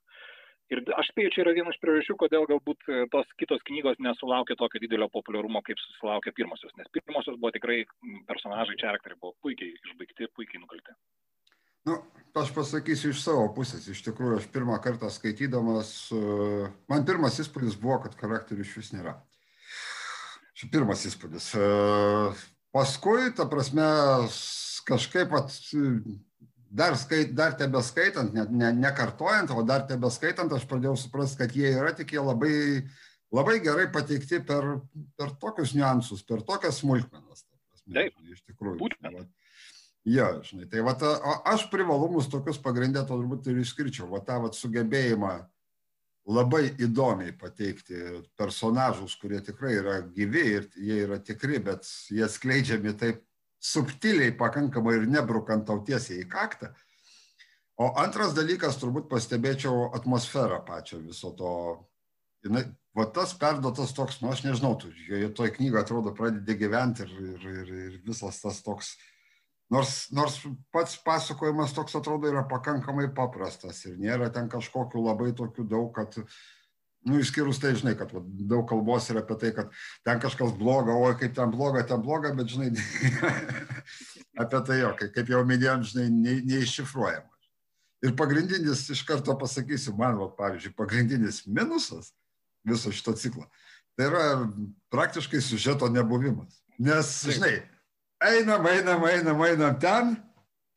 [0.71, 4.55] Ir aš spėju, čia yra vienas iš priežasčių, kodėl galbūt e, tos kitos knygos nesulaukė
[4.59, 6.77] tokio didelio populiarumo, kaip susilaukė pirmosios.
[6.79, 7.81] Nes pirmosios buvo tikrai
[8.29, 10.95] personažai, čia charakteriai buvo puikiai išbaigti, puikiai nukalti.
[11.89, 11.97] Nu,
[12.39, 13.89] aš pasakysiu iš savo pusės.
[13.91, 18.95] Iš tikrųjų, aš pirmą kartą skaitydamas, e, man pirmas įspūdis buvo, kad charakterių iš vis
[18.95, 19.17] nėra.
[20.61, 21.45] Čia pirmas įspūdis.
[21.57, 21.69] E,
[22.77, 23.87] paskui, ta prasme,
[24.85, 25.55] kažkaip at,
[26.69, 31.39] dar, skait, dar tebe skaitant, ne, ne, nekartojant, o dar tebe skaitant, aš pradėjau suprasti,
[31.41, 32.53] kad jie yra tik jie labai,
[33.33, 34.69] labai gerai pateikti per,
[35.17, 37.47] per tokius niuansus, per tokias smulkmenas.
[37.89, 38.77] Taip, iš tikrųjų.
[38.83, 39.33] Būtent.
[40.13, 40.93] Jo, žinai, tai va,
[41.49, 44.13] aš privalumus tokius pagrindę to turbūt ir išskirčiau.
[44.13, 45.33] Va tą va, sugebėjimą
[46.29, 52.95] labai įdomiai pateikti personažus, kurie tikrai yra gyvi ir jie yra tikri, bet jie skleidžiami
[52.99, 53.23] taip
[53.61, 56.73] subtiliai pakankamai ir nebrukant tautiesiai į kaktą.
[57.81, 61.53] O antras dalykas, turbūt pastebėčiau atmosferą pačią viso to.
[62.45, 62.65] Jinai,
[62.97, 67.17] va tas perdotas toks, nu aš nežinau, tu, joje toj knygoje atrodo pradedi gyventi ir,
[67.21, 69.10] ir, ir, ir visas tas toks uh,
[69.71, 70.41] Nors, nors
[70.75, 76.17] pats pasakojimas toks atrodo yra pakankamai paprastas ir nėra ten kažkokiu labai tokiu daug, kad,
[77.07, 79.71] nu, išskyrus tai, žinai, kad va, daug kalbos yra apie tai, kad
[80.07, 82.73] ten kažkas bloga, oi, kaip ten bloga, ten bloga, bet, žinai,
[84.43, 87.31] apie tai jo, kaip, jau minėjom, žinai, ne, neiššifruojama.
[88.01, 92.11] Ir pagrindinis, iš karto pasakysiu, man, va, pavyzdžiui, pagrindinis minusas
[92.67, 93.47] viso šito ciklo,
[93.95, 94.25] tai yra
[94.91, 96.59] praktiškai sužeto nebuvimas.
[96.81, 97.61] Nes, žinai,
[98.21, 100.15] einam, einam, einam, einam ten,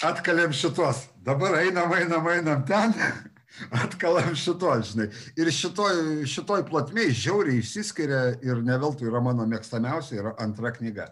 [0.03, 1.07] atkalėm šitos.
[1.23, 2.95] Dabar einam, einam, einam ten,
[3.83, 5.09] atkalam šitos, žinai.
[5.39, 11.11] Ir šitoj, šitoj plotmėj žiauriai išsiskiria ir ne veltui yra mano mėgstamiausia, yra antra knyga.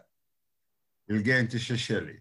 [1.12, 2.18] Ilgėjantį šešėlį.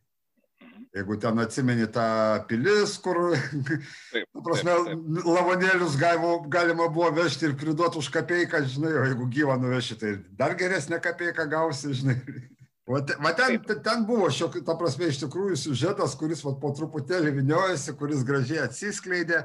[0.90, 2.04] Jeigu ten atsimeni tą
[2.50, 3.36] pilis, kur,
[4.10, 5.28] taip, prasme, taip, taip.
[5.36, 10.16] lavonėlius galima, galima buvo vežti ir priduoti už kapeiką, žinai, o jeigu gyvą nuveši, tai
[10.34, 12.18] dar geresnė kapeika gausi, žinai.
[12.90, 17.36] Va, va ten, ten buvo šiok, ta prasme, iš tikrųjų siužetas, kuris va, po truputėlį
[17.36, 19.44] viniojasi, kuris gražiai atsiskleidė.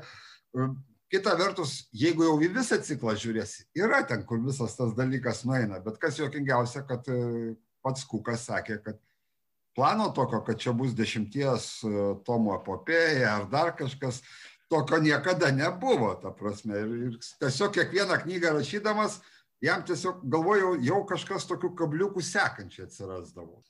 [1.14, 5.78] Kita vertus, jeigu jau į visą ciklą žiūrėsi, yra ten, kur visas tas dalykas nueina,
[5.84, 7.54] bet kas jokingiausia, kad e,
[7.86, 8.98] pats Kukas sakė, kad
[9.78, 11.94] plano tokio, kad čia bus dešimties e,
[12.26, 14.24] tomų epopėja ar dar kažkas,
[14.74, 16.82] tokio niekada nebuvo, ta prasme.
[16.82, 19.20] Ir, ir tiesiog kiekvieną knygą rašydamas,
[19.64, 23.62] jam tiesiog galvojau, jau kažkas tokių kabliukų sekančiai atsirasdavo.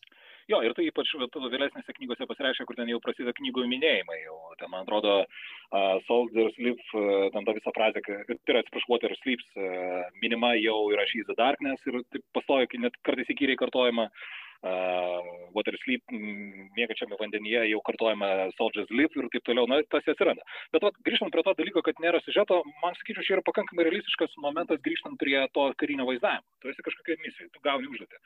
[0.45, 4.19] Jo, ir tai ypač vėlesnėse knygose pasireiškia, kur ten jau prasideda knygų minėjimai.
[4.27, 8.91] Jau, ten, man atrodo, uh, Soldier Sleep, uh, ten ta visa frazė, tai yra, atsiprašau,
[8.93, 13.57] Water Sleeps, uh, minima jau yra She's the Darkness ir taip pastoja, net kartais įkyriai
[13.57, 14.05] kartojama.
[14.05, 14.44] Uh,
[15.55, 16.01] Water Sleep,
[16.77, 20.45] mėgačiame vandenyje, jau kartojame Soldiers Live ir taip toliau, na, tas atsiranda.
[20.73, 24.35] Bet vat, grįžtant prie to dalyko, kad nėra siužeto, man sakyčiau, čia yra pakankamai realistiškas
[24.41, 26.47] momentas grįžtant prie to karinio vaizdavimo.
[26.61, 28.21] Tu esi kažkokia misija, tu gauni užduotį.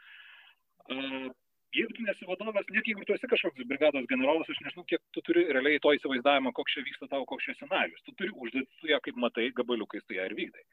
[0.90, 1.30] Uh,
[1.76, 5.24] jeigu tu nesi vadovas, net jeigu tu esi kažkoks brigados generolas, aš nežinau, kiek tu
[5.26, 8.02] turi realiai to įsivaizdavimo, koks čia vyksta tavo, koks čia scenarius.
[8.08, 10.66] Tu turi užduotį, tu ją kaip matai, gabaliukais tu ją ir vykdai.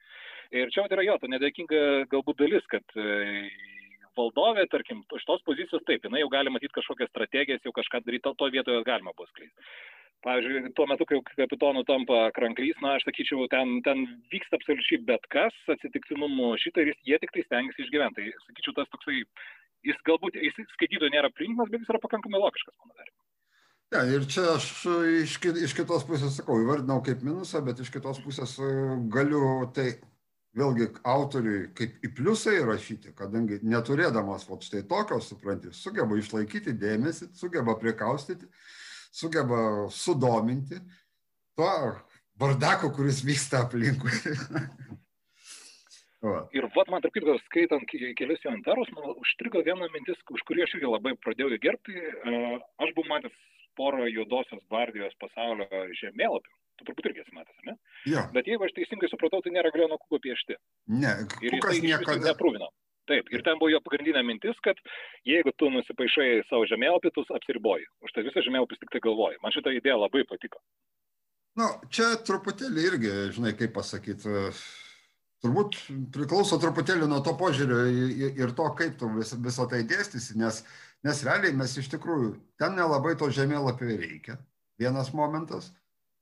[0.57, 3.07] Ir čia yra jo, ta nedėkinga galbūt dalis, kad e,
[4.19, 8.25] valdovė, tarkim, iš tos pozicijos taip, jinai jau gali matyti kažkokias strategijas, jau kažką daryti,
[8.27, 9.71] to, to vietoje galima bus skleisti.
[10.25, 15.29] Pavyzdžiui, tuo metu, kai kapitonu tampa kranklys, na, aš sakyčiau, ten, ten vyksta absoliučiai bet
[15.31, 18.25] kas, atsitiktinumų šitą ir jie tik tai stengiasi išgyventi.
[18.25, 19.21] Tai, sakyčiau, tas toksai,
[19.87, 23.23] jis galbūt, jis skaitytojui nėra priimtinas, bet jis yra pakankamai logiškas, mano vertinimu.
[23.95, 24.65] Ne, ir čia aš
[25.23, 28.71] iš, iš kitos pusės sakau, įvardinau kaip minusą, bet iš kitos pusės e,
[29.15, 29.93] galiu tai
[30.57, 37.31] vėlgi autoriui kaip į pliusą įrašyti, kadangi neturėdamas vat štai tokio, supranti, sugeba išlaikyti dėmesį,
[37.37, 38.49] sugeba prikaustyti,
[39.15, 40.81] sugeba sudominti
[41.57, 41.73] tuo
[42.41, 44.13] bardaku, kuris vyksta aplinkui.
[46.27, 46.41] Va.
[46.57, 50.65] Ir vat man, tarp kitko, skaitant kelius jo interus, man užstrigo viena mintis, už kurį
[50.65, 51.95] aš irgi labai pradėjau gerbti.
[52.83, 53.37] Aš buvau matęs
[53.79, 55.69] porą juodosios gvardijos pasaulio
[56.01, 56.55] žemėlapių.
[56.77, 57.77] Tu turbūt irgi esi matęs, ne?
[58.11, 58.27] Ja.
[58.35, 60.59] Bet jeigu aš teisingai supratau, tai nėra Gleno kuko piešti.
[60.93, 62.69] Ne, ir jis niekada neprūvino.
[63.07, 64.81] Taip, ir ten buvo jo pagrindinė mintis, kad
[65.27, 67.87] jeigu tu nusipaišai savo žemėlapį, tu apsiriboji.
[68.03, 69.39] Už tai visą žemėlapį tik tai galvoji.
[69.45, 70.59] Man šitą idėją labai patiko.
[71.57, 74.35] Na, nu, čia truputėlį irgi, žinai, kaip pasakyti,
[75.45, 75.79] turbūt
[76.13, 77.87] priklauso truputėlį nuo to požiūrio
[78.27, 80.61] ir to, kaip tu vis, visą tai dėstysi, nes,
[81.07, 84.41] nes realiai mes iš tikrųjų ten nelabai to žemėlapio reikia.
[84.83, 85.71] Vienas momentas.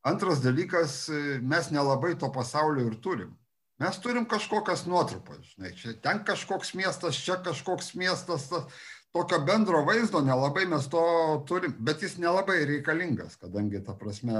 [0.05, 1.07] Antras dalykas,
[1.41, 3.33] mes nelabai to pasaulio ir turim.
[3.81, 9.81] Mes turim kažkokias nuotrupas, žinai, čia ten kažkoks miestas, čia kažkoks miestas, tas, tokio bendro
[9.87, 11.03] vaizdo nelabai mes to
[11.49, 14.35] turim, bet jis nelabai reikalingas, kadangi, ta prasme,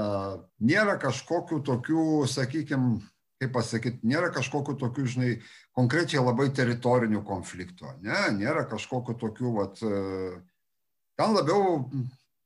[0.59, 2.97] nėra kažkokių tokių, sakykime,
[3.39, 5.31] kaip pasakyti, nėra kažkokių tokių, žinai,
[5.75, 10.37] konkrečiai labai teritorinių konfliktų, ne, nėra kažkokių tokių, vat, e,
[11.19, 11.81] ten labiau,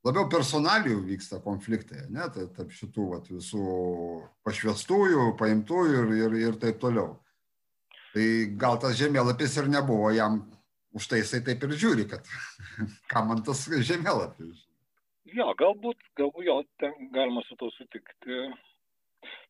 [0.08, 3.66] labiau personalijų vyksta konfliktai, ne, tai tarp šitų vat, visų
[4.48, 7.18] pašvestųjų, paimtųjų ir, ir, ir taip toliau.
[8.14, 8.30] Tai
[8.62, 10.42] gal tas žemėlapis ir nebuvo jam,
[10.98, 12.26] už tai jisai taip ir žiūri, kad
[13.12, 14.66] kam man tas žemėlapis.
[15.30, 18.48] Jo, galbūt, galbūt jo, ten galima su to sutikti.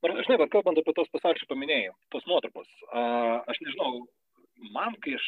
[0.04, 4.02] Žinai, bet kalbant apie tos pasakymą paminėjai, tos nuotrupos, aš nežinau,
[4.74, 5.28] man, kai aš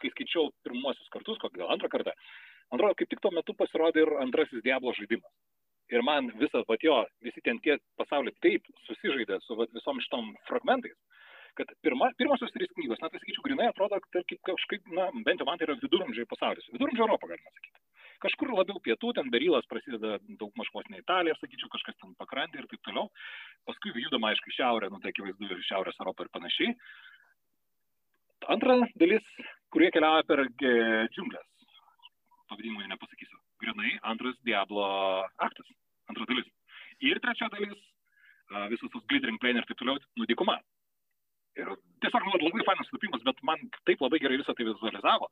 [0.00, 2.12] kai skaičiau pirmuosius kartus, kokį gal antrą kartą,
[2.70, 5.30] man atrodo, kaip tik tuo metu pasirodė ir antrasis Diablo žaidimas.
[5.92, 10.32] Ir man visas, va jo, visi ten tie pasauliai taip susižaidė su va, visom šitom
[10.48, 10.96] fragmentais,
[11.58, 15.48] kad pirma, pirmosios trys knygos, na tai sakyčiau, grinai atrodo, tarkim, kažkaip, na, bent jau
[15.48, 17.84] man tai yra viduramžiai pasaulis, viduramžiai Europą galima sakyti
[18.24, 22.62] kažkur labiau pietų, ten Berylas prasideda daug maž vos ne Italija, sakyčiau, kažkas ten pakrantė
[22.62, 23.10] ir taip toliau.
[23.68, 26.76] Paskui judama, aišku, šiaurė, nu tai akivaizdu ir Šiaurės Europą ir panašiai.
[28.52, 29.24] Antra dalis,
[29.72, 31.50] kurie keliauja per džiunglės.
[32.50, 33.40] Pavadinimui nepasakysiu.
[33.62, 34.84] Grinai, antras Diablo
[35.48, 35.68] aktas.
[36.10, 36.48] Antra dalis.
[37.04, 37.80] Ir trečia dalis,
[38.72, 40.58] visus tos glittering plane ir taip toliau, nudikuma.
[41.54, 41.70] Ir
[42.02, 45.28] tiesiog nu, labai fainas sutapimas, bet man taip labai gerai visą tai vizualizavo.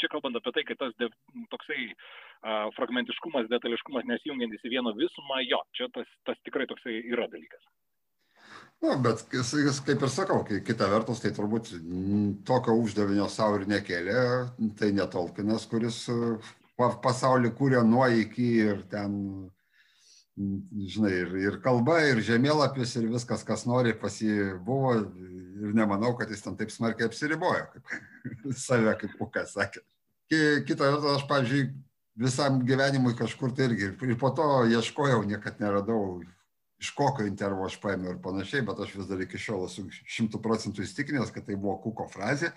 [0.00, 1.08] Čia kalbant apie tai, kad tas de,
[1.52, 7.28] toksai uh, fragmentiškumas, detališkumas nesijungiantis į vieną visumą, jo, čia tas, tas tikrai toksai yra
[7.30, 7.62] dalykas.
[8.82, 11.70] Na, bet jis, jis kaip ir sakau, kita vertus, tai turbūt
[12.48, 14.22] tokio uždavinio savo ir nekėlė,
[14.78, 16.04] tai netolkinas, kuris
[16.76, 19.12] pasaulį kūrė nuo iki ir ten
[20.36, 24.96] žinai, ir, ir kalba, ir žemėlapis, ir viskas, kas nori, pas jį buvo.
[25.62, 29.84] Ir nemanau, kad jis ten taip smarkiai apsiribojo, kaip save, kaip Pukas sakė.
[30.32, 31.66] Kita vertus, aš, pavyzdžiui,
[32.18, 33.92] visam gyvenimui kažkur tai irgi.
[33.92, 36.22] Ir po to ieškojau, niekad neradau,
[36.82, 40.42] iš kokio intervo aš paėmiau ir panašiai, bet aš vis dar iki šiol esu šimtų
[40.42, 42.50] procentų įstikinęs, kad tai buvo Kuko frazė.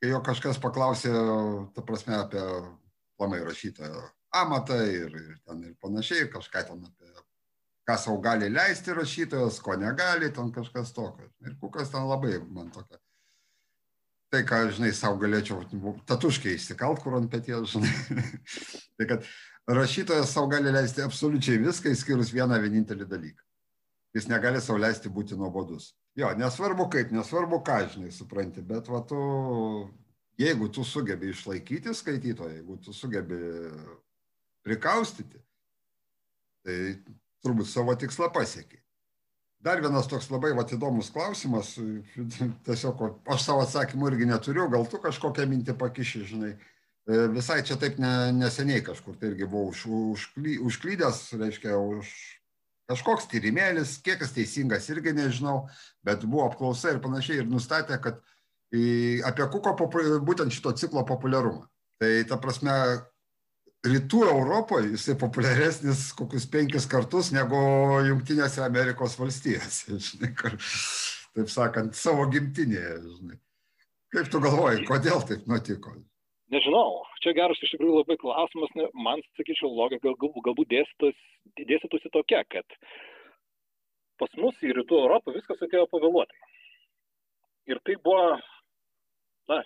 [0.00, 1.10] Kai jo kažkas paklausė,
[1.74, 2.44] ta prasme, apie
[3.20, 4.06] plamai rašytojo
[4.40, 7.10] amatą ir, ir ten ir panašiai, kažką ten apie
[7.90, 11.26] ką savo gali leisti rašytojas, ko negali, ten kažkas tokio.
[11.42, 13.00] Ir kukas ten labai man tokia.
[14.30, 15.64] Tai, ką, žinai, savo galėčiau
[16.06, 18.28] tatuškai įsikalt, kur ant pėties, žinai.
[18.96, 19.26] tai, kad
[19.66, 23.44] rašytojas savo gali leisti absoliučiai viską, išskyrus vieną vienintelį dalyką.
[24.14, 25.92] Jis negali savo leisti būti nuobodus.
[26.18, 29.20] Jo, nesvarbu kaip, nesvarbu ką, žinai, supranti, bet va tu,
[30.40, 33.38] jeigu tu sugebi išlaikyti skaitytoją, jeigu tu sugebi
[34.66, 35.38] prikaustyti,
[36.66, 36.78] tai
[37.44, 38.80] turbūt savo tikslą pasiekė.
[39.60, 41.74] Dar vienas toks labai vat, įdomus klausimas,
[42.66, 46.54] tiesiog aš savo atsakymų irgi neturiu, gal tu kažkokią mintį pakiši, žinai.
[46.56, 52.10] E, visai čia taip ne, neseniai kažkur tai irgi buvau už, užkly, užklydęs, reiškia, už
[52.90, 55.68] kažkoks tyrimėlis, kiek jis teisingas irgi nežinau,
[56.06, 58.18] bet buvo apklausa ir panašiai ir nustatė, kad
[58.74, 59.74] į, apie kuko
[60.26, 61.66] būtent šito ciklo populiarumą.
[62.00, 62.74] Tai ta prasme,
[63.86, 67.60] rytų Europoje jisai populiaresnis kokius penkis kartus negu
[68.08, 70.56] Junktinėse Amerikos valstijose, žinai, kur,
[71.36, 73.40] taip sakant, savo gimtinėje, žinai.
[74.10, 75.94] Kaip tu galvoji, kodėl taip nutiko?
[76.50, 82.78] Nežinau, čia geras iš tikrųjų labai klausimas, man, sakyčiau, logika gal, galbūt dėstytųsi tokia, kad
[84.20, 86.40] pas mus į rytų Europą viskas atėjo pavėluotai.
[87.70, 88.34] Ir tai buvo,
[89.52, 89.60] na,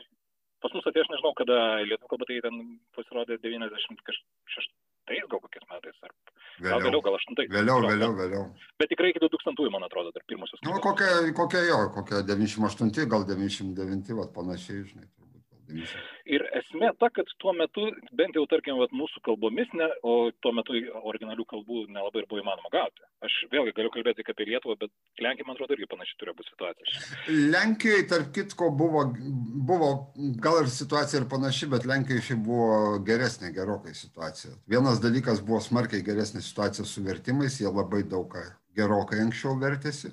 [0.61, 2.61] pas mus atėjo, aš nežinau, kada lietuvių kalba tai ten
[2.99, 4.75] pasirodė 96
[5.29, 6.13] gal kokiais metais, ar
[6.55, 7.51] Vėliau, gal vėliau, gal aštuntais.
[7.51, 8.13] vėliau, vėliau.
[8.15, 8.45] vėliau.
[8.79, 10.61] Bet tikrai iki 2000, man atrodo, dar pirmosios.
[10.63, 15.34] Nu, kokia, kokia jo, kokia 98, gal 99, vat, panašiai, žinai, turbūt.
[15.65, 16.15] Gal 90.
[16.25, 20.53] Ir esmė ta, kad tuo metu, bent jau tarkim, vat, mūsų kalbomis, ne, o tuo
[20.57, 20.77] metu
[21.11, 23.05] originalių kalbų nelabai ir buvo įmanoma gauti.
[23.25, 24.93] Aš vėlgi galiu kalbėti tik apie Lietuvą, bet
[25.25, 27.05] Lenkija, man atrodo, irgi panašiai turėjo būti situacija.
[27.55, 29.05] Lenkijoje, tarp kitko, buvo,
[29.71, 29.93] buvo
[30.45, 34.57] gal ir situacija ir panaši, bet Lenkijoje šiaip buvo geresnė, gerokai situacija.
[34.71, 38.45] Vienas dalykas buvo smarkiai geresnė situacija su vertimais, jie labai daug ką
[38.77, 40.13] gerokai anksčiau vertėsi.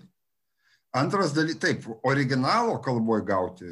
[0.98, 3.70] Antras dalykas, taip, originalo kalboje gauti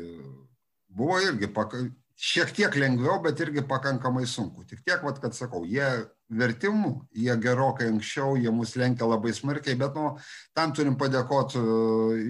[1.00, 1.86] buvo irgi paka,
[2.20, 4.66] šiek tiek lengviau, bet irgi pakankamai sunku.
[4.68, 5.88] Tik tiek, vat, kad sakau, jie
[6.30, 10.12] vertimų, jie gerokai anksčiau, jie mus lenkia labai smarkiai, bet nu,
[10.58, 11.64] tam turim padėkoti,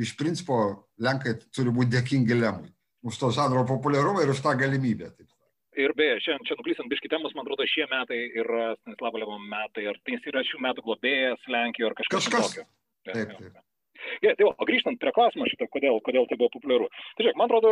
[0.05, 2.73] iš principo, Lenkai turi būti dėkingi Lemui
[3.08, 5.12] už to žanro populiarumą ir už tą galimybę.
[5.15, 5.27] Taip.
[5.79, 9.86] Ir beje, šiandien čia nuklysant biški temos, man atrodo, šie metai yra Stanislavo Levo metai,
[9.88, 12.49] ar tai jis yra šių metų globėjas Lenkijoje, ar kažkas, Kažkas.
[12.49, 12.65] tokio.
[13.08, 13.62] Taip, taip.
[14.23, 16.89] Gerai, tai va, o grįžtant prie klausimo šito, kodėl, kodėl tai buvo populiaru.
[17.15, 17.71] Tai žiūrėk, man atrodo,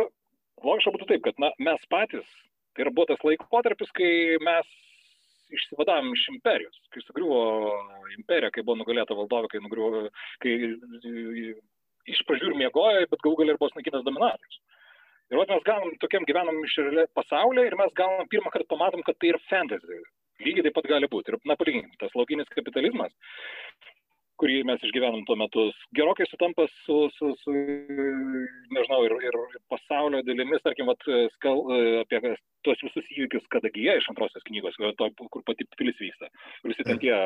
[0.64, 2.28] logiška būtų taip, kad na, mes patys,
[2.74, 4.12] tai yra buvo tas laikotarpis, kai
[4.44, 4.68] mes
[5.54, 7.40] išsivadavom iš imperijos, kai sugriuvo
[8.18, 10.08] imperija, kai buvo nugalėta valdovė, kai, nugriuvo,
[10.44, 10.54] kai
[12.08, 14.60] iš pradžių ir miegojo, bet galų galia ir buvo sunaikintas dominatorius.
[15.28, 16.78] Ir vat mes gaunam tokiam gyvenam iš
[17.16, 20.00] pasaulyje ir mes gaunam pirmą kartą pamatom, kad tai yra fantasy.
[20.40, 21.34] Lygiai taip pat gali būti.
[21.34, 23.12] Ir, na, palyginkim, tas laukinis kapitalizmas,
[24.38, 25.64] kurį mes išgyvenam tuo metu,
[25.98, 29.38] gerokai sutampa su, su, su nežinau, ir, ir
[29.72, 31.64] pasaulio dalimis, tarkim, vat, skal,
[32.04, 36.30] apie tuos visus įvykius Kadagija iš antrosios knygos, to, kur pati pilis vyksta.
[36.66, 37.16] Visi ten tie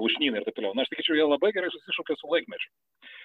[0.00, 0.74] lūšnynai ir taip toliau.
[0.76, 2.70] Na, aš sakyčiau, jie labai gerai susišaukia su laikmečiu.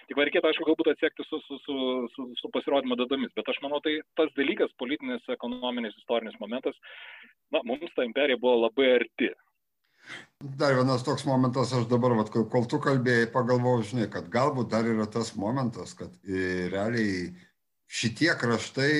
[0.10, 1.78] Tik reikėtų, aišku, galbūt atsiekti su, su, su,
[2.14, 6.78] su, su pasirodymo datomis, bet aš manau, tai tas dalykas, politinis, ekonominis, istorinis momentas,
[7.56, 9.32] na, mums ta imperija buvo labai arti.
[10.38, 14.86] Dar vienas toks momentas, aš dabar, vat, kol tu kalbėjai, pagalvojau, žinai, kad galbūt dar
[14.86, 17.32] yra tas momentas, kad e, realiai
[17.88, 18.92] šitie kraštai,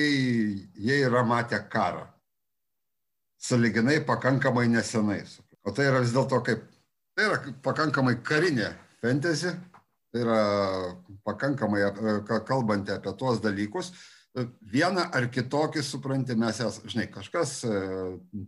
[0.74, 2.08] jie yra matę karą.
[3.38, 5.20] Saliginai pakankamai nesenai.
[5.62, 6.66] O tai yra vis dėlto kaip,
[7.14, 9.54] tai yra pakankamai karinė fantasy,
[10.10, 10.42] tai yra
[11.28, 11.84] pakankamai
[12.48, 13.92] kalbanti apie tuos dalykus.
[14.74, 17.78] Vieną ar kitokį supranti, mes esame, žinai, kažkas e,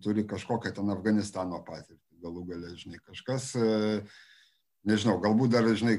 [0.02, 4.00] turi kažkokią ten Afganistano patirtį, galų galę, žinai, kažkas, e,
[4.88, 5.98] nežinau, galbūt dar, žinai,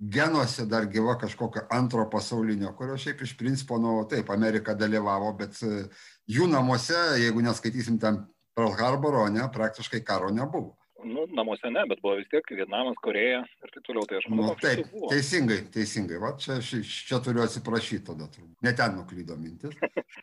[0.00, 5.60] genuose dar gyva kažkokio antro pasaulinio, kurio šiaip iš principo, nu, taip, Amerika dalyvavo, bet
[5.62, 5.86] e,
[6.30, 8.24] jų namuose, jeigu neskaitysim ten
[8.56, 10.76] Pearl Harboro, ne, praktiškai karo nebuvo.
[11.04, 14.04] Nu, namuose ne, bet buvo vis tiek Vietnamas, Koreja ir taip toliau.
[14.08, 16.18] Tai aš manau, nu, taip, teisingai, teisingai.
[16.20, 18.28] Va, čia, čia turiu atsiprašyti tada.
[18.28, 18.58] Turbūt.
[18.66, 19.76] Ne ten nuklydo mintis.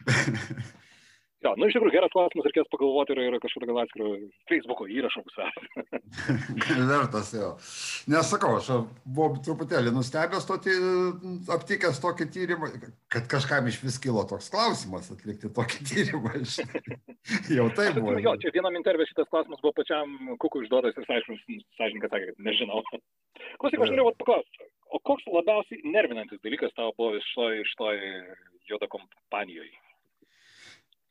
[1.45, 4.08] Jo, nu iš tikrųjų geras klausimas, reikės pagalvoti, yra, yra kažkokio gal atskiro
[4.50, 4.88] Facebook'o
[5.21, 5.45] pusę.
[6.89, 7.52] Vertas jo.
[8.10, 8.71] Nesakau, aš
[9.06, 10.73] buvau truputėlį nustebęs tokį,
[11.54, 12.71] aptikęs tokį tyrimą,
[13.13, 16.34] kad kažkam iš vis kilo toks klausimas atlikti tokį tyrimą.
[17.60, 18.17] Jau tai buvo.
[18.17, 21.38] Jo, čia vienam intervė šitas klausimas buvo pačiam Kukui užduotas ir aišku,
[21.78, 22.82] sąžininkas sakė, kad nežinau.
[23.62, 27.93] Klausyk, aš norėjau paklausti, o koks labiausiai nervinantis dalykas tavo buvo iš to, iš to
[28.71, 29.76] juodo kompanijoje?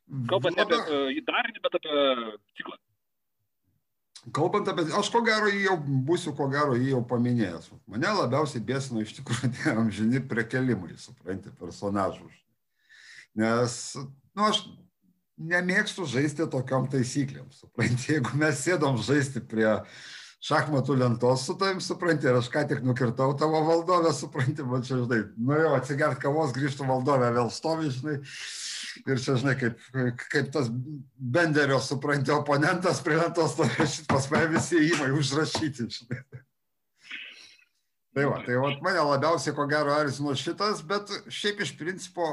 [0.07, 2.03] Kalbant ne apie uh, darinį, bet apie
[2.59, 2.77] ciklą.
[4.35, 7.69] Kalbant apie, aš ko gero jį jau būsiu, ko gero jį jau paminėjęs.
[7.91, 12.27] Mane labiausiai bėsino iš tikrųjų tie amžini prekelimai, supranti, personažų.
[13.37, 13.77] Nes,
[14.35, 14.63] nu, aš
[15.37, 19.69] nemėgstu žaisti tokiom taisyklėm, supranti, jeigu mes sėdom žaisti prie
[20.47, 25.01] šachmatų lentos su tavim, supranti, ir aš ką tik nukirtau tavo valdovę, supranti, man čia,
[25.03, 28.19] žinai, nu jo, atsigert kavos, grįžtų valdovę, vėl stovi, žinai,
[29.05, 29.79] ir čia, žinai, kaip,
[30.31, 30.69] kaip tas
[31.17, 33.55] benderio, supranti, oponentas prie lentos,
[34.09, 36.23] pas mane visi įmai užrašyti, žinai.
[38.17, 42.25] Tai va, tai va, mane labiausiai ko gero erzino šitas, bet šiaip iš principo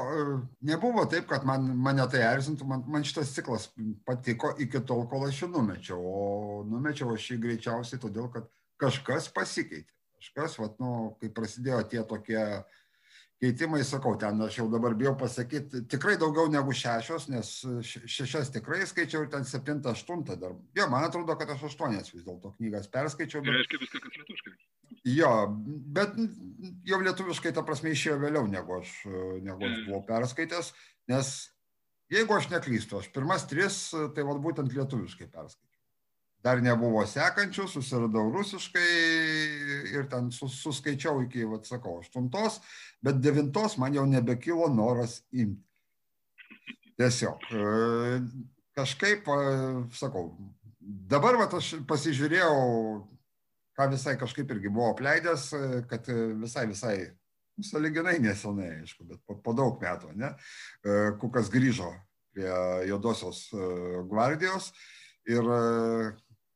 [0.65, 3.67] nebuvo taip, kad man, mane tai erzintų, man, man šitas ciklas
[4.07, 8.49] patiko iki tol, kol aš jį numečiau, o numečiau aš jį greičiausiai todėl, kad
[8.81, 9.93] kažkas pasikeitė.
[10.17, 10.89] Kažkas, va, nu,
[11.21, 12.41] kai prasidėjo tie tokie
[13.43, 17.49] keitimai, sakau, ten aš jau dabar bijau pasakyti, tikrai daugiau negu šešios, nes
[17.83, 20.55] šešias tikrai skaičiau ir ten septintą, aštuntą dar.
[20.77, 23.43] Jo, man atrodo, kad aš aštuonias vis dėlto knygas perskaičiau.
[23.45, 23.59] Bet...
[23.59, 24.55] Reiškia viską, kas lietuviškai.
[25.15, 25.31] Jo,
[25.97, 26.15] bet
[26.87, 28.95] jau lietuviškai ta prasme išėjo vėliau, negu aš,
[29.45, 30.71] negu aš buvau perskaitęs,
[31.11, 31.35] nes
[32.13, 33.77] jeigu aš neklystu, aš pirmas tris,
[34.15, 35.64] tai vad būtent lietuviškai perskaičiau.
[36.45, 38.89] Dar nebuvo sekančių, susiradau rusiškai
[39.95, 42.59] ir ten sus, suskaičiau iki, vad sakau, aštuntos,
[43.01, 45.63] bet devintos man jau nebekilo noras imti.
[46.95, 47.41] Tiesiog
[48.77, 49.25] kažkaip,
[49.95, 50.29] sakau,
[51.09, 52.55] dabar vat, aš pasižiūrėjau,
[53.75, 55.47] ką visai kažkaip irgi buvau apleidęs,
[55.89, 56.07] kad
[56.41, 56.95] visai, visai,
[57.63, 60.31] saliginai nesenai, aišku, bet po, po daug metų, ne,
[61.21, 61.89] Kukas grįžo
[62.35, 62.51] prie
[62.91, 63.47] Jodosios
[64.11, 64.71] gvardijos
[65.27, 65.51] ir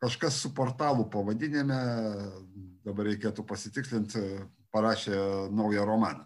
[0.04, 1.80] kažkas su portalų pavadinime,
[2.88, 4.26] dabar reikėtų pasitikslinti,
[4.74, 5.16] parašė
[5.56, 6.26] naują romaną,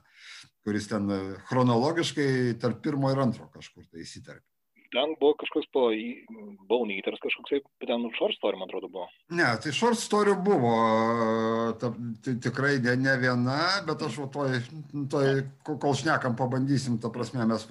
[0.63, 1.09] kuris ten
[1.49, 4.53] chronologiškai tarp pirmo ir antro kažkur tai įsiterpė
[4.93, 5.87] ten buvo kažkoks po
[6.69, 9.07] Baunyters kažkoks, bet ten short story, man atrodo, buvo.
[9.33, 10.73] Ne, tai short story buvo,
[11.81, 11.89] ta,
[12.23, 14.59] tai tikrai ne, ne viena, bet aš toj,
[15.11, 15.31] toj,
[15.67, 17.65] kol šnekam, pabandysim, ta prasme, mes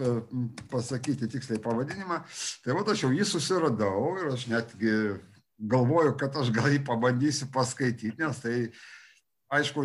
[0.72, 2.22] pasakyti tiksliai pavadinimą.
[2.64, 4.96] Tai va, aš jau jį susiradau ir aš netgi
[5.62, 8.56] galvoju, kad aš gal jį pabandysiu paskaityti, nes tai
[9.52, 9.84] aišku,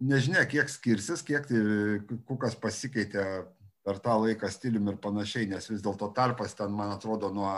[0.00, 3.24] nežinia, kiek skirsis, kiek tai kukas pasikeitė
[3.86, 7.52] per tą laiką stiliumi ir panašiai, nes vis dėlto tarpas ten, man atrodo, nuo,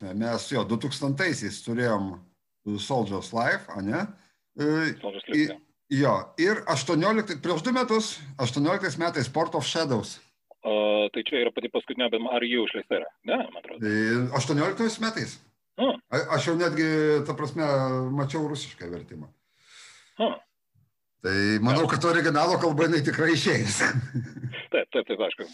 [0.00, 2.12] mes jo 2000-aisiais turėjom
[2.82, 4.04] Soldiers Life, ne?
[5.00, 5.58] Soldiers Life.
[5.88, 10.18] Jo, ir 18, prieš du metus, 18 metais Sport of Shadows.
[10.60, 13.08] O, tai čia yra pati paskutinė, bet ar jau išleista yra?
[13.24, 13.80] Ne, man atrodo.
[13.80, 15.38] Tai 18 metais.
[15.78, 16.02] Hmm.
[16.34, 16.88] Aš jau netgi,
[17.26, 17.66] ta prasme,
[18.14, 19.30] mačiau rusišką vertimą.
[20.18, 20.36] Hmm.
[21.22, 21.34] Tai
[21.66, 23.80] manau, kad originalo kalba jinai tikrai išeis.
[24.72, 25.46] Taip, taip, taip, aišku.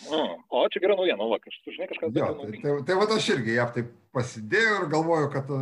[0.50, 2.08] O, čia gera naujiena, va, aš žinai kažką.
[2.18, 5.52] Jo, tai, tai, tai va aš irgi ją taip pasidėjau ir galvoju, kad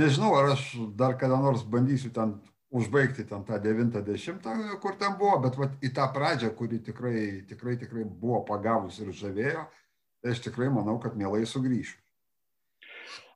[0.00, 0.62] nežinau, ar aš
[0.96, 2.32] dar kada nors bandysiu ten
[2.72, 4.48] užbaigti ten tą 90,
[4.80, 9.12] kur ten buvo, bet va, į tą pradžią, kuri tikrai, tikrai, tikrai buvo pagavus ir
[9.16, 9.66] žavėjo,
[10.24, 12.00] tai aš tikrai manau, kad mielai sugrįšiu.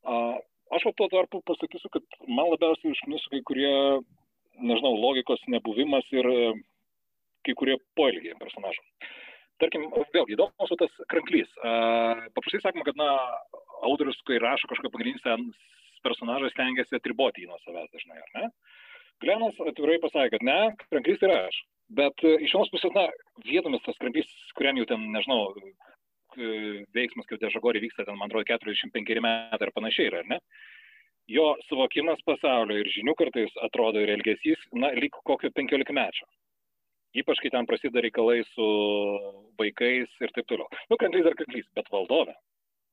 [0.09, 0.17] A,
[0.77, 3.73] aš o to dar pasakysiu, kad man labiausiai užknisu kai kurie
[4.61, 6.53] nežinau, logikos nebuvimas ir e,
[7.47, 8.85] kai kurie poelgiai personažų.
[9.61, 11.51] Tarkim, vėlgi įdomus tas kranklys.
[11.61, 13.09] Paprastai sakoma, kad, na,
[13.85, 15.59] autorius, kai rašo kažkokią pagrindinis
[16.05, 18.49] personažą, stengiasi atriboti jį nuo savęs dažnai, ar ne?
[19.21, 20.59] Glenas atvirai pasakė, kad ne,
[20.89, 21.61] kranklys yra aš.
[21.93, 23.05] Bet e, iš vienos pusės, na,
[23.45, 25.51] vietomis tas kranklys, kuriam jau ten, nežinau,
[26.95, 30.41] veiksmas, kaip Dežagorį vyksta, ten, man atrodo, 45 metai ar panašiai yra, ar ne?
[31.31, 36.27] jo suvokimas pasaulio ir žinių kartais atrodo ir elgesys, na, lyg kokio 15 mečio.
[37.21, 38.67] Ypač, kai ten prasideda reikalai su
[39.59, 40.69] vaikais ir taip toliau.
[40.91, 42.37] Nu, kanklys ar kanklys, bet valdovė,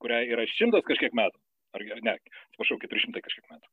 [0.01, 1.37] kuriai yra šimtas kažkiek metų.
[1.77, 3.69] Ar ne, atsiprašau, 400 kažkiek metų.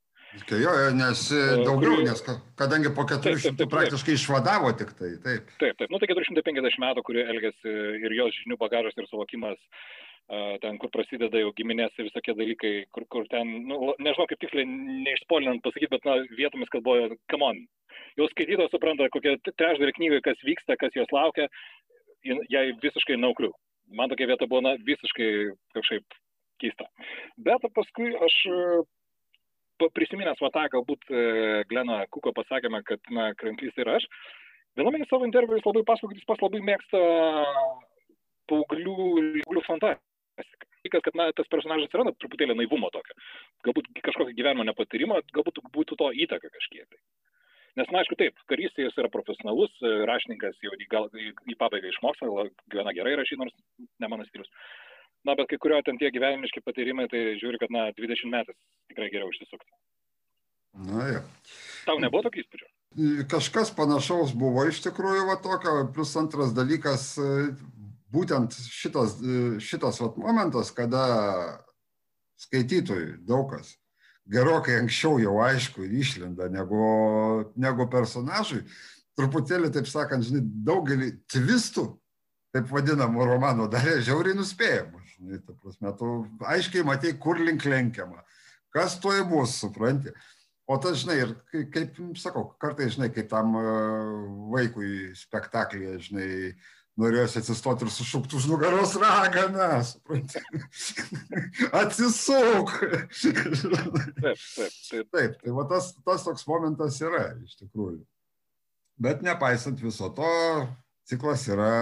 [0.48, 2.22] Tai jo, nes e, daugiau, nes
[2.58, 5.12] kadangi po 400 taip, taip, taip, praktiškai išvadavo tik tai.
[5.22, 5.92] Taip, taip, taip.
[5.92, 9.60] Nu, tai 450 metų, kurie elgesi ir jos žinių bagažas ir suvokimas
[10.62, 14.64] ten, kur prasideda jau giminės ir visokie dalykai, kur, kur ten, nu, nežinau kaip tiksliai,
[15.04, 17.60] neišspolinant pasakyti, bet na, vietomis kalboja, come on.
[18.16, 21.48] Jau skaitytojas supranta, kokia trečdalį knygai, kas vyksta, kas jos laukia,
[22.24, 23.52] jai visiškai naukliu.
[23.92, 25.30] Man tokia vieta buvo na, visiškai
[25.76, 26.16] kažkaip
[26.62, 26.88] keista.
[27.36, 28.38] Bet paskui aš
[29.96, 31.26] prisiminęs va tą, galbūt e,
[31.70, 34.08] Glena Kuko pasakėme, kad, na, kranklys ir aš,
[34.78, 37.04] viename savo interviu jis labai pasako, kad jis pas labai mėgsta
[38.50, 38.98] paauglių,
[39.44, 40.02] paauglių fantaziją
[40.84, 43.14] dalykas, kad na, tas personažas yra na, truputėlį naivumo tokio.
[43.64, 46.86] Galbūt kažkokio gyvenimo nepatyrimo, galbūt būtų to įtaka kažkiek.
[46.88, 47.00] Tai.
[47.76, 51.90] Nes, na, aišku, taip, karys jis yra profesionalus, rašininkas jau į, gal, į, į pabaigą
[51.90, 52.28] išmoksta,
[52.70, 53.54] gana gerai rašyti, nors
[53.98, 54.50] ne mano stilius.
[55.24, 58.56] Na, bet kai kurio ten tie gyvenimiški patyrimai, tai žiūri, kad, na, 20 metais
[58.92, 59.70] tikrai geriau išsisukti.
[60.84, 61.22] Na, ja.
[61.86, 62.68] Tau nebuvo tokio įspūdžio?
[63.30, 67.14] Kažkas panašaus buvo iš tikrųjų, va tokio, plus antras dalykas,
[68.14, 69.16] būtent šitas,
[69.64, 71.06] šitas vat, momentas, kada
[72.44, 73.74] skaitytojui daug kas
[74.30, 76.84] gerokai anksčiau jau aišku ir išlenda negu,
[77.60, 78.62] negu personažui,
[79.18, 81.86] truputėlį, taip sakant, žinai, daugelį tvistų,
[82.54, 85.03] taip vadinamų romanų, darė žiauriai nuspėjamus.
[85.14, 86.12] Žinai, ta prasme, tu
[86.50, 88.24] aiškiai matai, kur link lenkiama,
[88.74, 90.14] kas tuoj bus, supranti.
[90.66, 91.34] O tas, žinai, ir
[91.72, 93.52] kaip, sakau, kartai, žinai, kaip tam
[94.54, 96.30] vaikui spektaklėje, žinai,
[97.00, 100.40] norėjosi atsistoti ir sušukti už nugaros raganą, supranti.
[101.82, 102.72] Atsisuk.
[103.20, 103.44] Taip,
[104.24, 105.12] taip, taip.
[105.12, 108.00] Taip, tai va tas, tas toks momentas yra iš tikrųjų.
[109.04, 110.34] Bet nepaisant viso to,
[111.10, 111.72] ciklas yra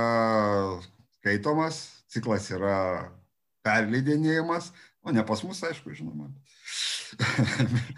[1.20, 2.76] skaitomas, ciklas yra
[3.66, 6.30] perleidinėjimas, o ne pas mus, aišku, žinoma.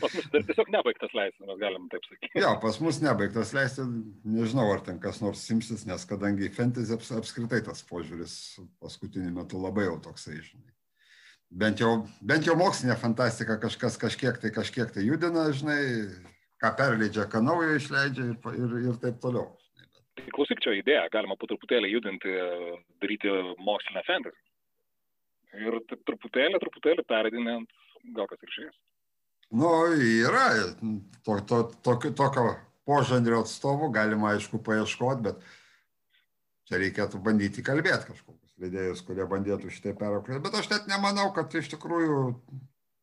[0.01, 2.33] Pas mus dar tiesiog nebaigtas leisti, mes galim taip sakyti.
[2.43, 3.85] Jo, pas mus nebaigtas leisti,
[4.27, 8.37] nežinau, ar ten kas nors simsis, nes kadangi fantasy apskritai tas požiūris
[8.83, 10.73] paskutiniu metu labai jau toksai, žinai.
[11.55, 11.93] Bent jau,
[12.27, 15.83] bent jau mokslinė fantastika kažkas kažkiek tai kažkiek tai judina, žinai,
[16.63, 19.53] ką perleidžia, ką naujo išleidžia ir, ir, ir taip toliau.
[20.19, 22.35] Tai klausyk, čia idėja, galima po truputėlį judinti,
[23.03, 23.31] daryti
[23.63, 24.44] mokslinę fantasy.
[25.61, 27.75] Ir taip truputėlį, truputėlį perėdinant,
[28.17, 28.79] gal kas ir šiais.
[29.55, 30.47] Nu, yra
[31.23, 32.47] to, to, to, tokio
[32.89, 35.45] požanrio atstovų, galima aišku paieškoti, bet
[36.69, 40.43] čia reikėtų bandyti kalbėti kažkokius leidėjus, kurie bandėtų šitai perauklėti.
[40.45, 42.19] Bet aš net nemanau, kad iš tikrųjų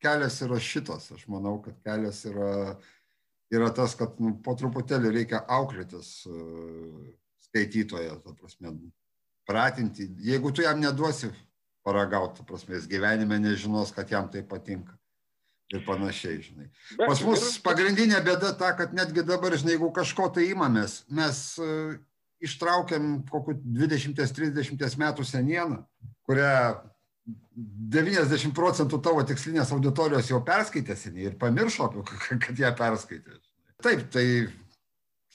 [0.03, 1.11] kelias yra šitas.
[1.15, 2.51] Aš manau, kad kelias yra,
[3.53, 6.99] yra tas, kad nu, po truputėlį reikia auklėtis uh,
[7.47, 8.73] skaitytoje, ta prasme,
[9.47, 10.09] pratinti.
[10.25, 11.31] Jeigu tu jam neduosi
[11.85, 14.97] paragauti, ta prasme, jis gyvenime nežinos, kad jam tai patinka
[15.71, 16.69] ir panašiai, žinai.
[16.99, 21.93] Pas mus pagrindinė bėda ta, kad netgi dabar, žinai, jeigu kažko tai imamės, mes uh,
[22.43, 25.83] ištraukiam kokiu 20-30 metų senieną,
[26.27, 26.55] kurią
[27.91, 31.91] 90 procentų tavo tikslinės auditorijos jau perskaitė seniai ir pamiršo,
[32.47, 33.39] kad ją perskaitė.
[33.81, 34.25] Taip, tai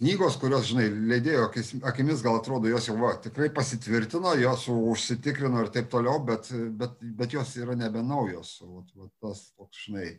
[0.01, 1.49] knygos, kurios, žinai, leidėjo
[1.89, 6.99] akimis gal atrodo, jos jau va, tikrai pasitvirtino, jos užsitikrino ir taip toliau, bet, bet,
[7.21, 8.59] bet jos yra nebenaujos.
[8.67, 10.11] O, o tas toks, žinai,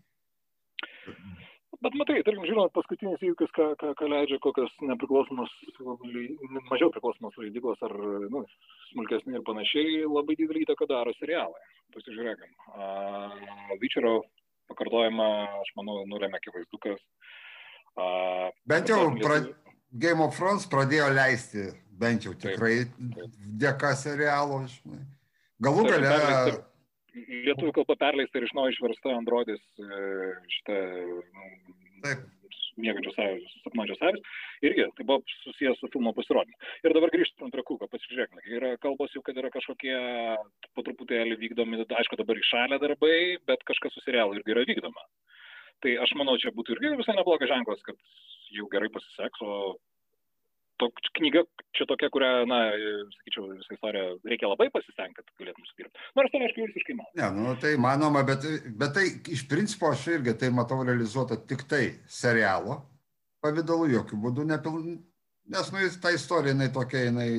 [1.78, 5.52] Bet matai, tarkim, žinot, paskutinis įvykis, ką, ką, ką leidžia kokios nepriklausomos,
[6.72, 7.94] mažiau priklausomos leidyklos ar
[8.34, 8.42] nu,
[8.90, 11.62] smulkesni ir panašiai, labai didelį įtaką daro serialai.
[11.94, 12.56] Pasižiūrėkim.
[12.74, 14.16] Uh, Vyčero
[14.72, 15.30] pakartojimą,
[15.62, 17.04] aš manau, nulėmė akivaizdukas.
[17.94, 19.38] Uh, bent jau pra...
[19.98, 21.68] Game of Thrones pradėjo leisti,
[21.98, 23.38] bent jau tikrai taip, taip.
[23.64, 25.04] dėka serialo, žinai.
[25.66, 26.12] Galų gale
[27.18, 30.02] lietuvių kalba perleista ir iš naujo išversta Androdis e,
[30.54, 30.76] šitą
[32.78, 34.36] mėgančios avys, sapnuojančios avys.
[34.66, 36.58] Irgi tai buvo susijęs su filmo pasirodymu.
[36.86, 38.44] Ir dabar grįžtant prie kūko, pasižiūrėkime.
[38.58, 39.96] Yra kalbos jau, kad yra kažkokie
[40.78, 43.18] po truputėlį vykdomi, aišku, dabar išalę darbai,
[43.50, 45.08] bet kažkas su serialu irgi yra vykdoma.
[45.84, 47.98] Tai aš manau, čia būtų irgi visai neblogas ženklas, kad
[48.56, 49.76] jau gerai pasiseks, o
[50.82, 51.44] tok, knyga
[51.78, 52.60] čia tokia, kurią, na,
[53.18, 56.06] sakyčiau, visą istoriją reikia labai pasistengti, kad galėtum sudirbti.
[56.18, 57.18] Nors tai, aišku, visiškai manoma.
[57.20, 58.46] Ne, nu, tai manoma, bet,
[58.80, 61.84] bet tai iš principo aš irgi tai matau realizuota tik tai
[62.20, 62.80] serialo
[63.44, 64.98] pavydalu, jokių būdų nepilnai.
[65.54, 67.30] Nes, nu, ta istorija, jinai tokia, jinai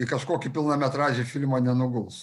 [0.00, 2.22] į kažkokį pilnametražį filmą nenuguls.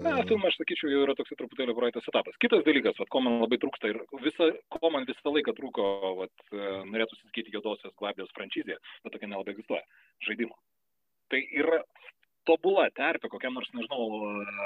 [0.00, 2.38] Na, filmą, aš sakyčiau, jau yra toks truputėlį praeitas etapas.
[2.40, 5.88] Kitas dalykas, vat, ko man labai trūksta ir visa, ko man visą laiką trūko,
[6.22, 9.84] vat, e, norėtų susikyti juodosios gvardijos franšizė, bet tokia nelabai egzistuoja,
[10.24, 10.56] žaidimo.
[11.32, 11.82] Tai yra
[12.48, 14.08] tobula terpė kokiam nors, nežinau,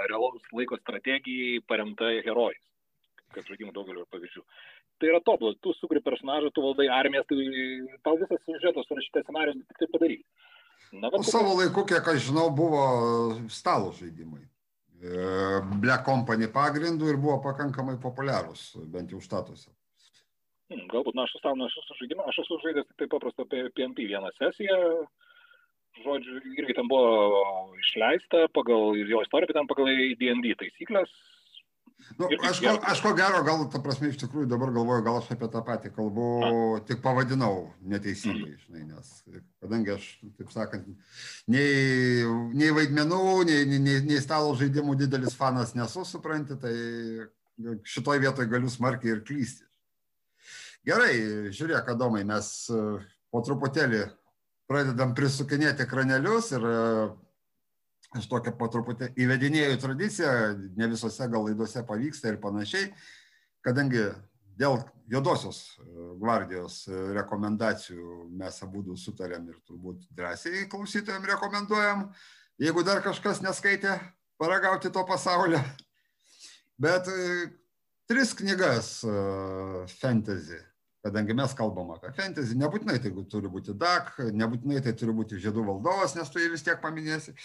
[0.07, 2.62] realaus laiko strategijai paremta herojais,
[3.34, 4.44] kad žaidimų daugeliu pavyzdžių.
[5.03, 9.66] Tai yra tobula, tu sukuri personažą, tu valdai armijas, tai tau visas siužetas surašytas scenarius,
[9.66, 10.22] tik tai padaryk.
[10.93, 11.27] Na, bet...
[11.29, 12.83] Savo laiku, kiek aš žinau, buvo
[13.53, 14.45] stalo žaidimai.
[14.97, 15.16] E,
[15.83, 19.68] Black Company pagrindų ir buvo pakankamai populiarūs, bent jau štatuose.
[20.72, 24.33] Hmm, galbūt, na, aš stalo nesu žaidimą, aš esu žaidęs tik tai paprastą PNP vieną
[24.39, 24.79] sesiją,
[26.03, 31.12] žodžiu, irgi ten buvo išleista pagal jo istoriją, bet ten pagal D&D taisyklės,
[32.16, 35.30] Nu, aš, ko, aš ko gero, gal, ta prasme, iš tikrųjų dabar galvoju, gal aš
[35.34, 36.51] apie tą patį kalbu, A.
[36.88, 39.11] tik pavadinau neteisingai, žinai, nes
[39.61, 40.07] kadangi aš,
[40.38, 40.86] taip sakant,
[41.53, 42.22] nei,
[42.57, 46.74] nei vaidmenų, nei, nei, nei stalo žaidimų didelis fanas nesu, supranti, tai
[47.84, 49.66] šitoj vietoj galiu smarkiai ir klysti.
[50.86, 51.12] Gerai,
[51.51, 52.82] žiūrėk, Adomai, mes e,
[53.34, 54.05] po truputėlį
[54.70, 56.66] pradedam prisukinėti kranelius ir
[58.14, 60.32] aš tokią po truputį įvedinėjau tradiciją,
[60.78, 62.90] ne visose gal laidose pavyksta ir panašiai,
[63.66, 64.04] kadangi
[64.57, 64.78] dėl
[65.11, 65.86] juodosios e,
[66.20, 72.07] gvardijos e, rekomendacijų mes abu sutarėm ir turbūt drąsiai klausytojams rekomenduojam,
[72.62, 73.98] jeigu dar kažkas neskaitė,
[74.40, 75.61] paragauti to pasaulio.
[76.80, 77.50] Bet e,
[78.09, 79.00] tris knygas
[79.98, 80.61] fantasy
[81.07, 85.62] kadangi mes kalbam apie fantasy, nebūtinai tai turi būti DAC, nebūtinai tai turi būti žiedų
[85.68, 87.36] valdovas, nes tu jį vis tiek paminėsi.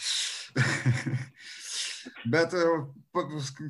[2.34, 2.64] Bet e,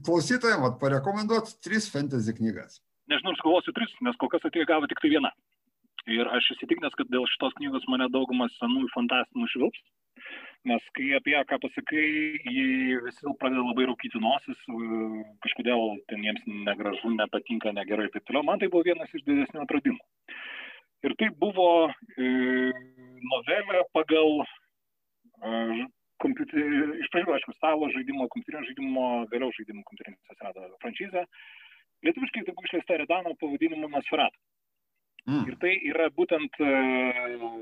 [0.08, 2.80] klausytojams parekomenduot tris fantasy knygas.
[3.12, 5.34] Nežinau, sugalvosiu tris, nes kol kas atėjo gavo tik tai viena.
[6.10, 9.84] Ir aš įsitikinęs, kad dėl šitos knygos mane daugumas senųjų fantastų nušvilps.
[10.70, 12.08] Nes kai apie ją ką pasakai,
[12.46, 14.60] jie visi pradeda labai rūkyti nosis,
[15.46, 18.46] kažkodėl ten jiems negražu, nepatinka, negerai ir taip toliau.
[18.46, 19.98] Man tai buvo vienas iš didesnių atradimų.
[21.02, 22.28] Ir tai buvo e,
[23.26, 25.82] novelė pagal e,
[26.22, 31.26] kompiuterį, iš pradžių, aišku, stalo žaidimo, kompiuterinio žaidimo, vėliau žaidimų kompiuterinis atsirado franšizė.
[32.06, 34.38] Lietuviškai tai buvo išleista Redano pavadinimu Nosferatu.
[35.30, 35.44] Mm.
[35.52, 37.62] Ir tai yra būtent uh,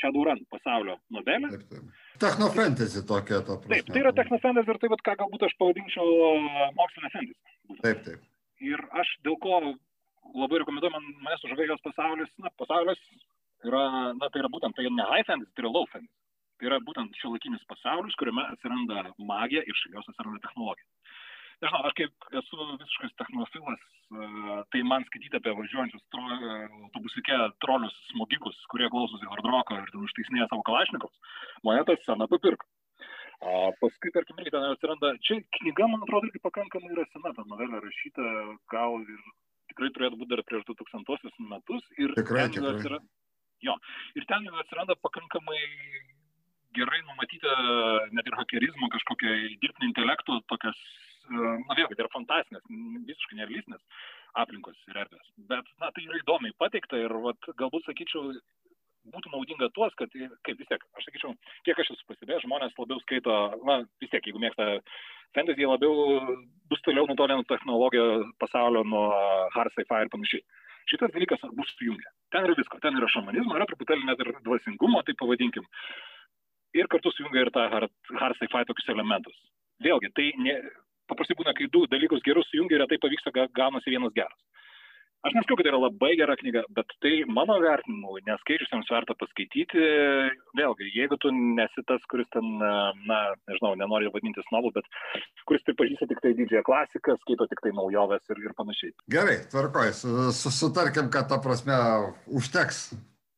[0.00, 1.50] Shadowrun pasaulio novelė.
[1.52, 2.06] Taip, taip.
[2.22, 3.72] Technofantasy tokia to prasme.
[3.74, 7.80] Taip, tai yra technofantasy ir tai, vat, ką galbūt aš pavadinčiau e, mokslinė fantasy.
[7.80, 8.24] Taip, taip.
[8.70, 9.60] Ir aš dėl ko
[10.36, 13.00] labai rekomenduoju, man, mane sužavėjo jos pasaulis, na, pasaulis
[13.66, 13.84] yra,
[14.16, 16.12] na, tai yra būtent, tai ne high fantasy, tai yra low fantasy.
[16.60, 20.88] Tai yra būtent šiuolaikinis pasaulis, kuriame atsiranda magija ir šalia jos atsiranda technologija.
[21.62, 23.86] Nežinau, aš kaip esu visiškas technofilas,
[24.72, 26.24] tai man skaityti apie važiuojančius tro,
[26.86, 31.36] autobusiuke trolius smogikus, kurie klausosi hardroko ir užtaisinėja savo kalašnikus,
[31.66, 32.66] mane tas sena papirko.
[33.40, 37.46] A, paskui, tarkim, irgi ten atsiranda, čia knyga, man atrodo, irgi pakankamai yra sena, ta
[37.48, 38.26] novelė rašyta,
[38.72, 39.22] gal ir
[39.72, 41.86] tikrai turėtų būti dar prieš 2000 metus.
[41.96, 42.74] Ir tikrai, ten tikrai.
[42.74, 43.08] Atsiranda,
[43.64, 43.76] jo,
[44.20, 45.62] ir ten jau atsiranda pakankamai
[46.76, 47.54] gerai numatyta
[48.14, 49.32] net ir hakerizmo kažkokia
[49.62, 50.78] dirbtinio intelekto tokias,
[51.34, 52.64] na vėlgi, tai yra fantastinės,
[53.08, 54.06] visiškai nerealistinės
[54.40, 55.30] aplinkos ir erdvės.
[55.50, 58.34] Bet, na, tai yra įdomiai pateikta ir vat, galbūt, sakyčiau,
[59.10, 60.12] būtų naudinga tuos, kad,
[60.46, 61.34] kaip vis tiek, aš sakyčiau,
[61.66, 64.68] kiek aš esu pastebėjęs, žmonės labiau skaito, na, vis tiek, jeigu mėgsta
[65.36, 66.20] fantasy, labiau
[66.70, 68.06] bus toliau nutolę nuo technologijų
[68.42, 69.06] pasaulio, nuo
[69.56, 70.44] hard sci-fi ir panašiai.
[70.90, 72.12] Šitas dalykas bus sujungę.
[72.34, 75.66] Ten yra visko, ten yra šamanizmo, yra truputėlį net ir dvasingumo, tai pavadinkim.
[76.76, 79.36] Ir kartu sujungia ir tą hard, hard sci-fi tokius elementus.
[79.84, 80.56] Vėlgi, tai ne,
[81.10, 84.38] paprastai būna, kai du dalykus gerus sujungia ir tai pavyksta, gaunasi vienas geras.
[85.20, 89.82] Aš nesakau, kad tai yra labai gera knyga, bet tai mano vertinimu, neskaičiusiems verta paskaityti,
[90.56, 93.18] vėlgi, jeigu tu nesi tas, kuris ten, na,
[93.50, 94.88] nežinau, nenori vadintis snobu, bet
[95.50, 98.96] kuris pripažįsta tik tai didžiąją klasiką, skaito tik tai naujoves ir, ir panašiai.
[99.12, 99.92] Gerai, tvarkoj,
[100.40, 101.76] sutarkim, kad ta prasme
[102.40, 102.86] užteks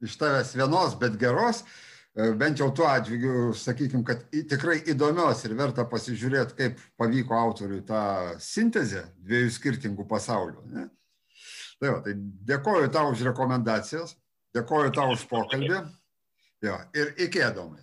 [0.07, 1.65] iš tavęs vienos, bet geros,
[2.15, 8.03] bent jau tuo atžvilgiu, sakykim, kad tikrai įdomios ir verta pasižiūrėti, kaip pavyko autoriui tą
[8.43, 10.67] sintezę dviejų skirtingų pasaulių.
[10.75, 10.89] Ne?
[11.81, 12.17] Tai, va, tai
[12.53, 14.17] dėkoju tau už rekomendacijas,
[14.55, 15.81] dėkoju tau už pokalbį.
[16.63, 17.81] Jo, ir iki, Adomai.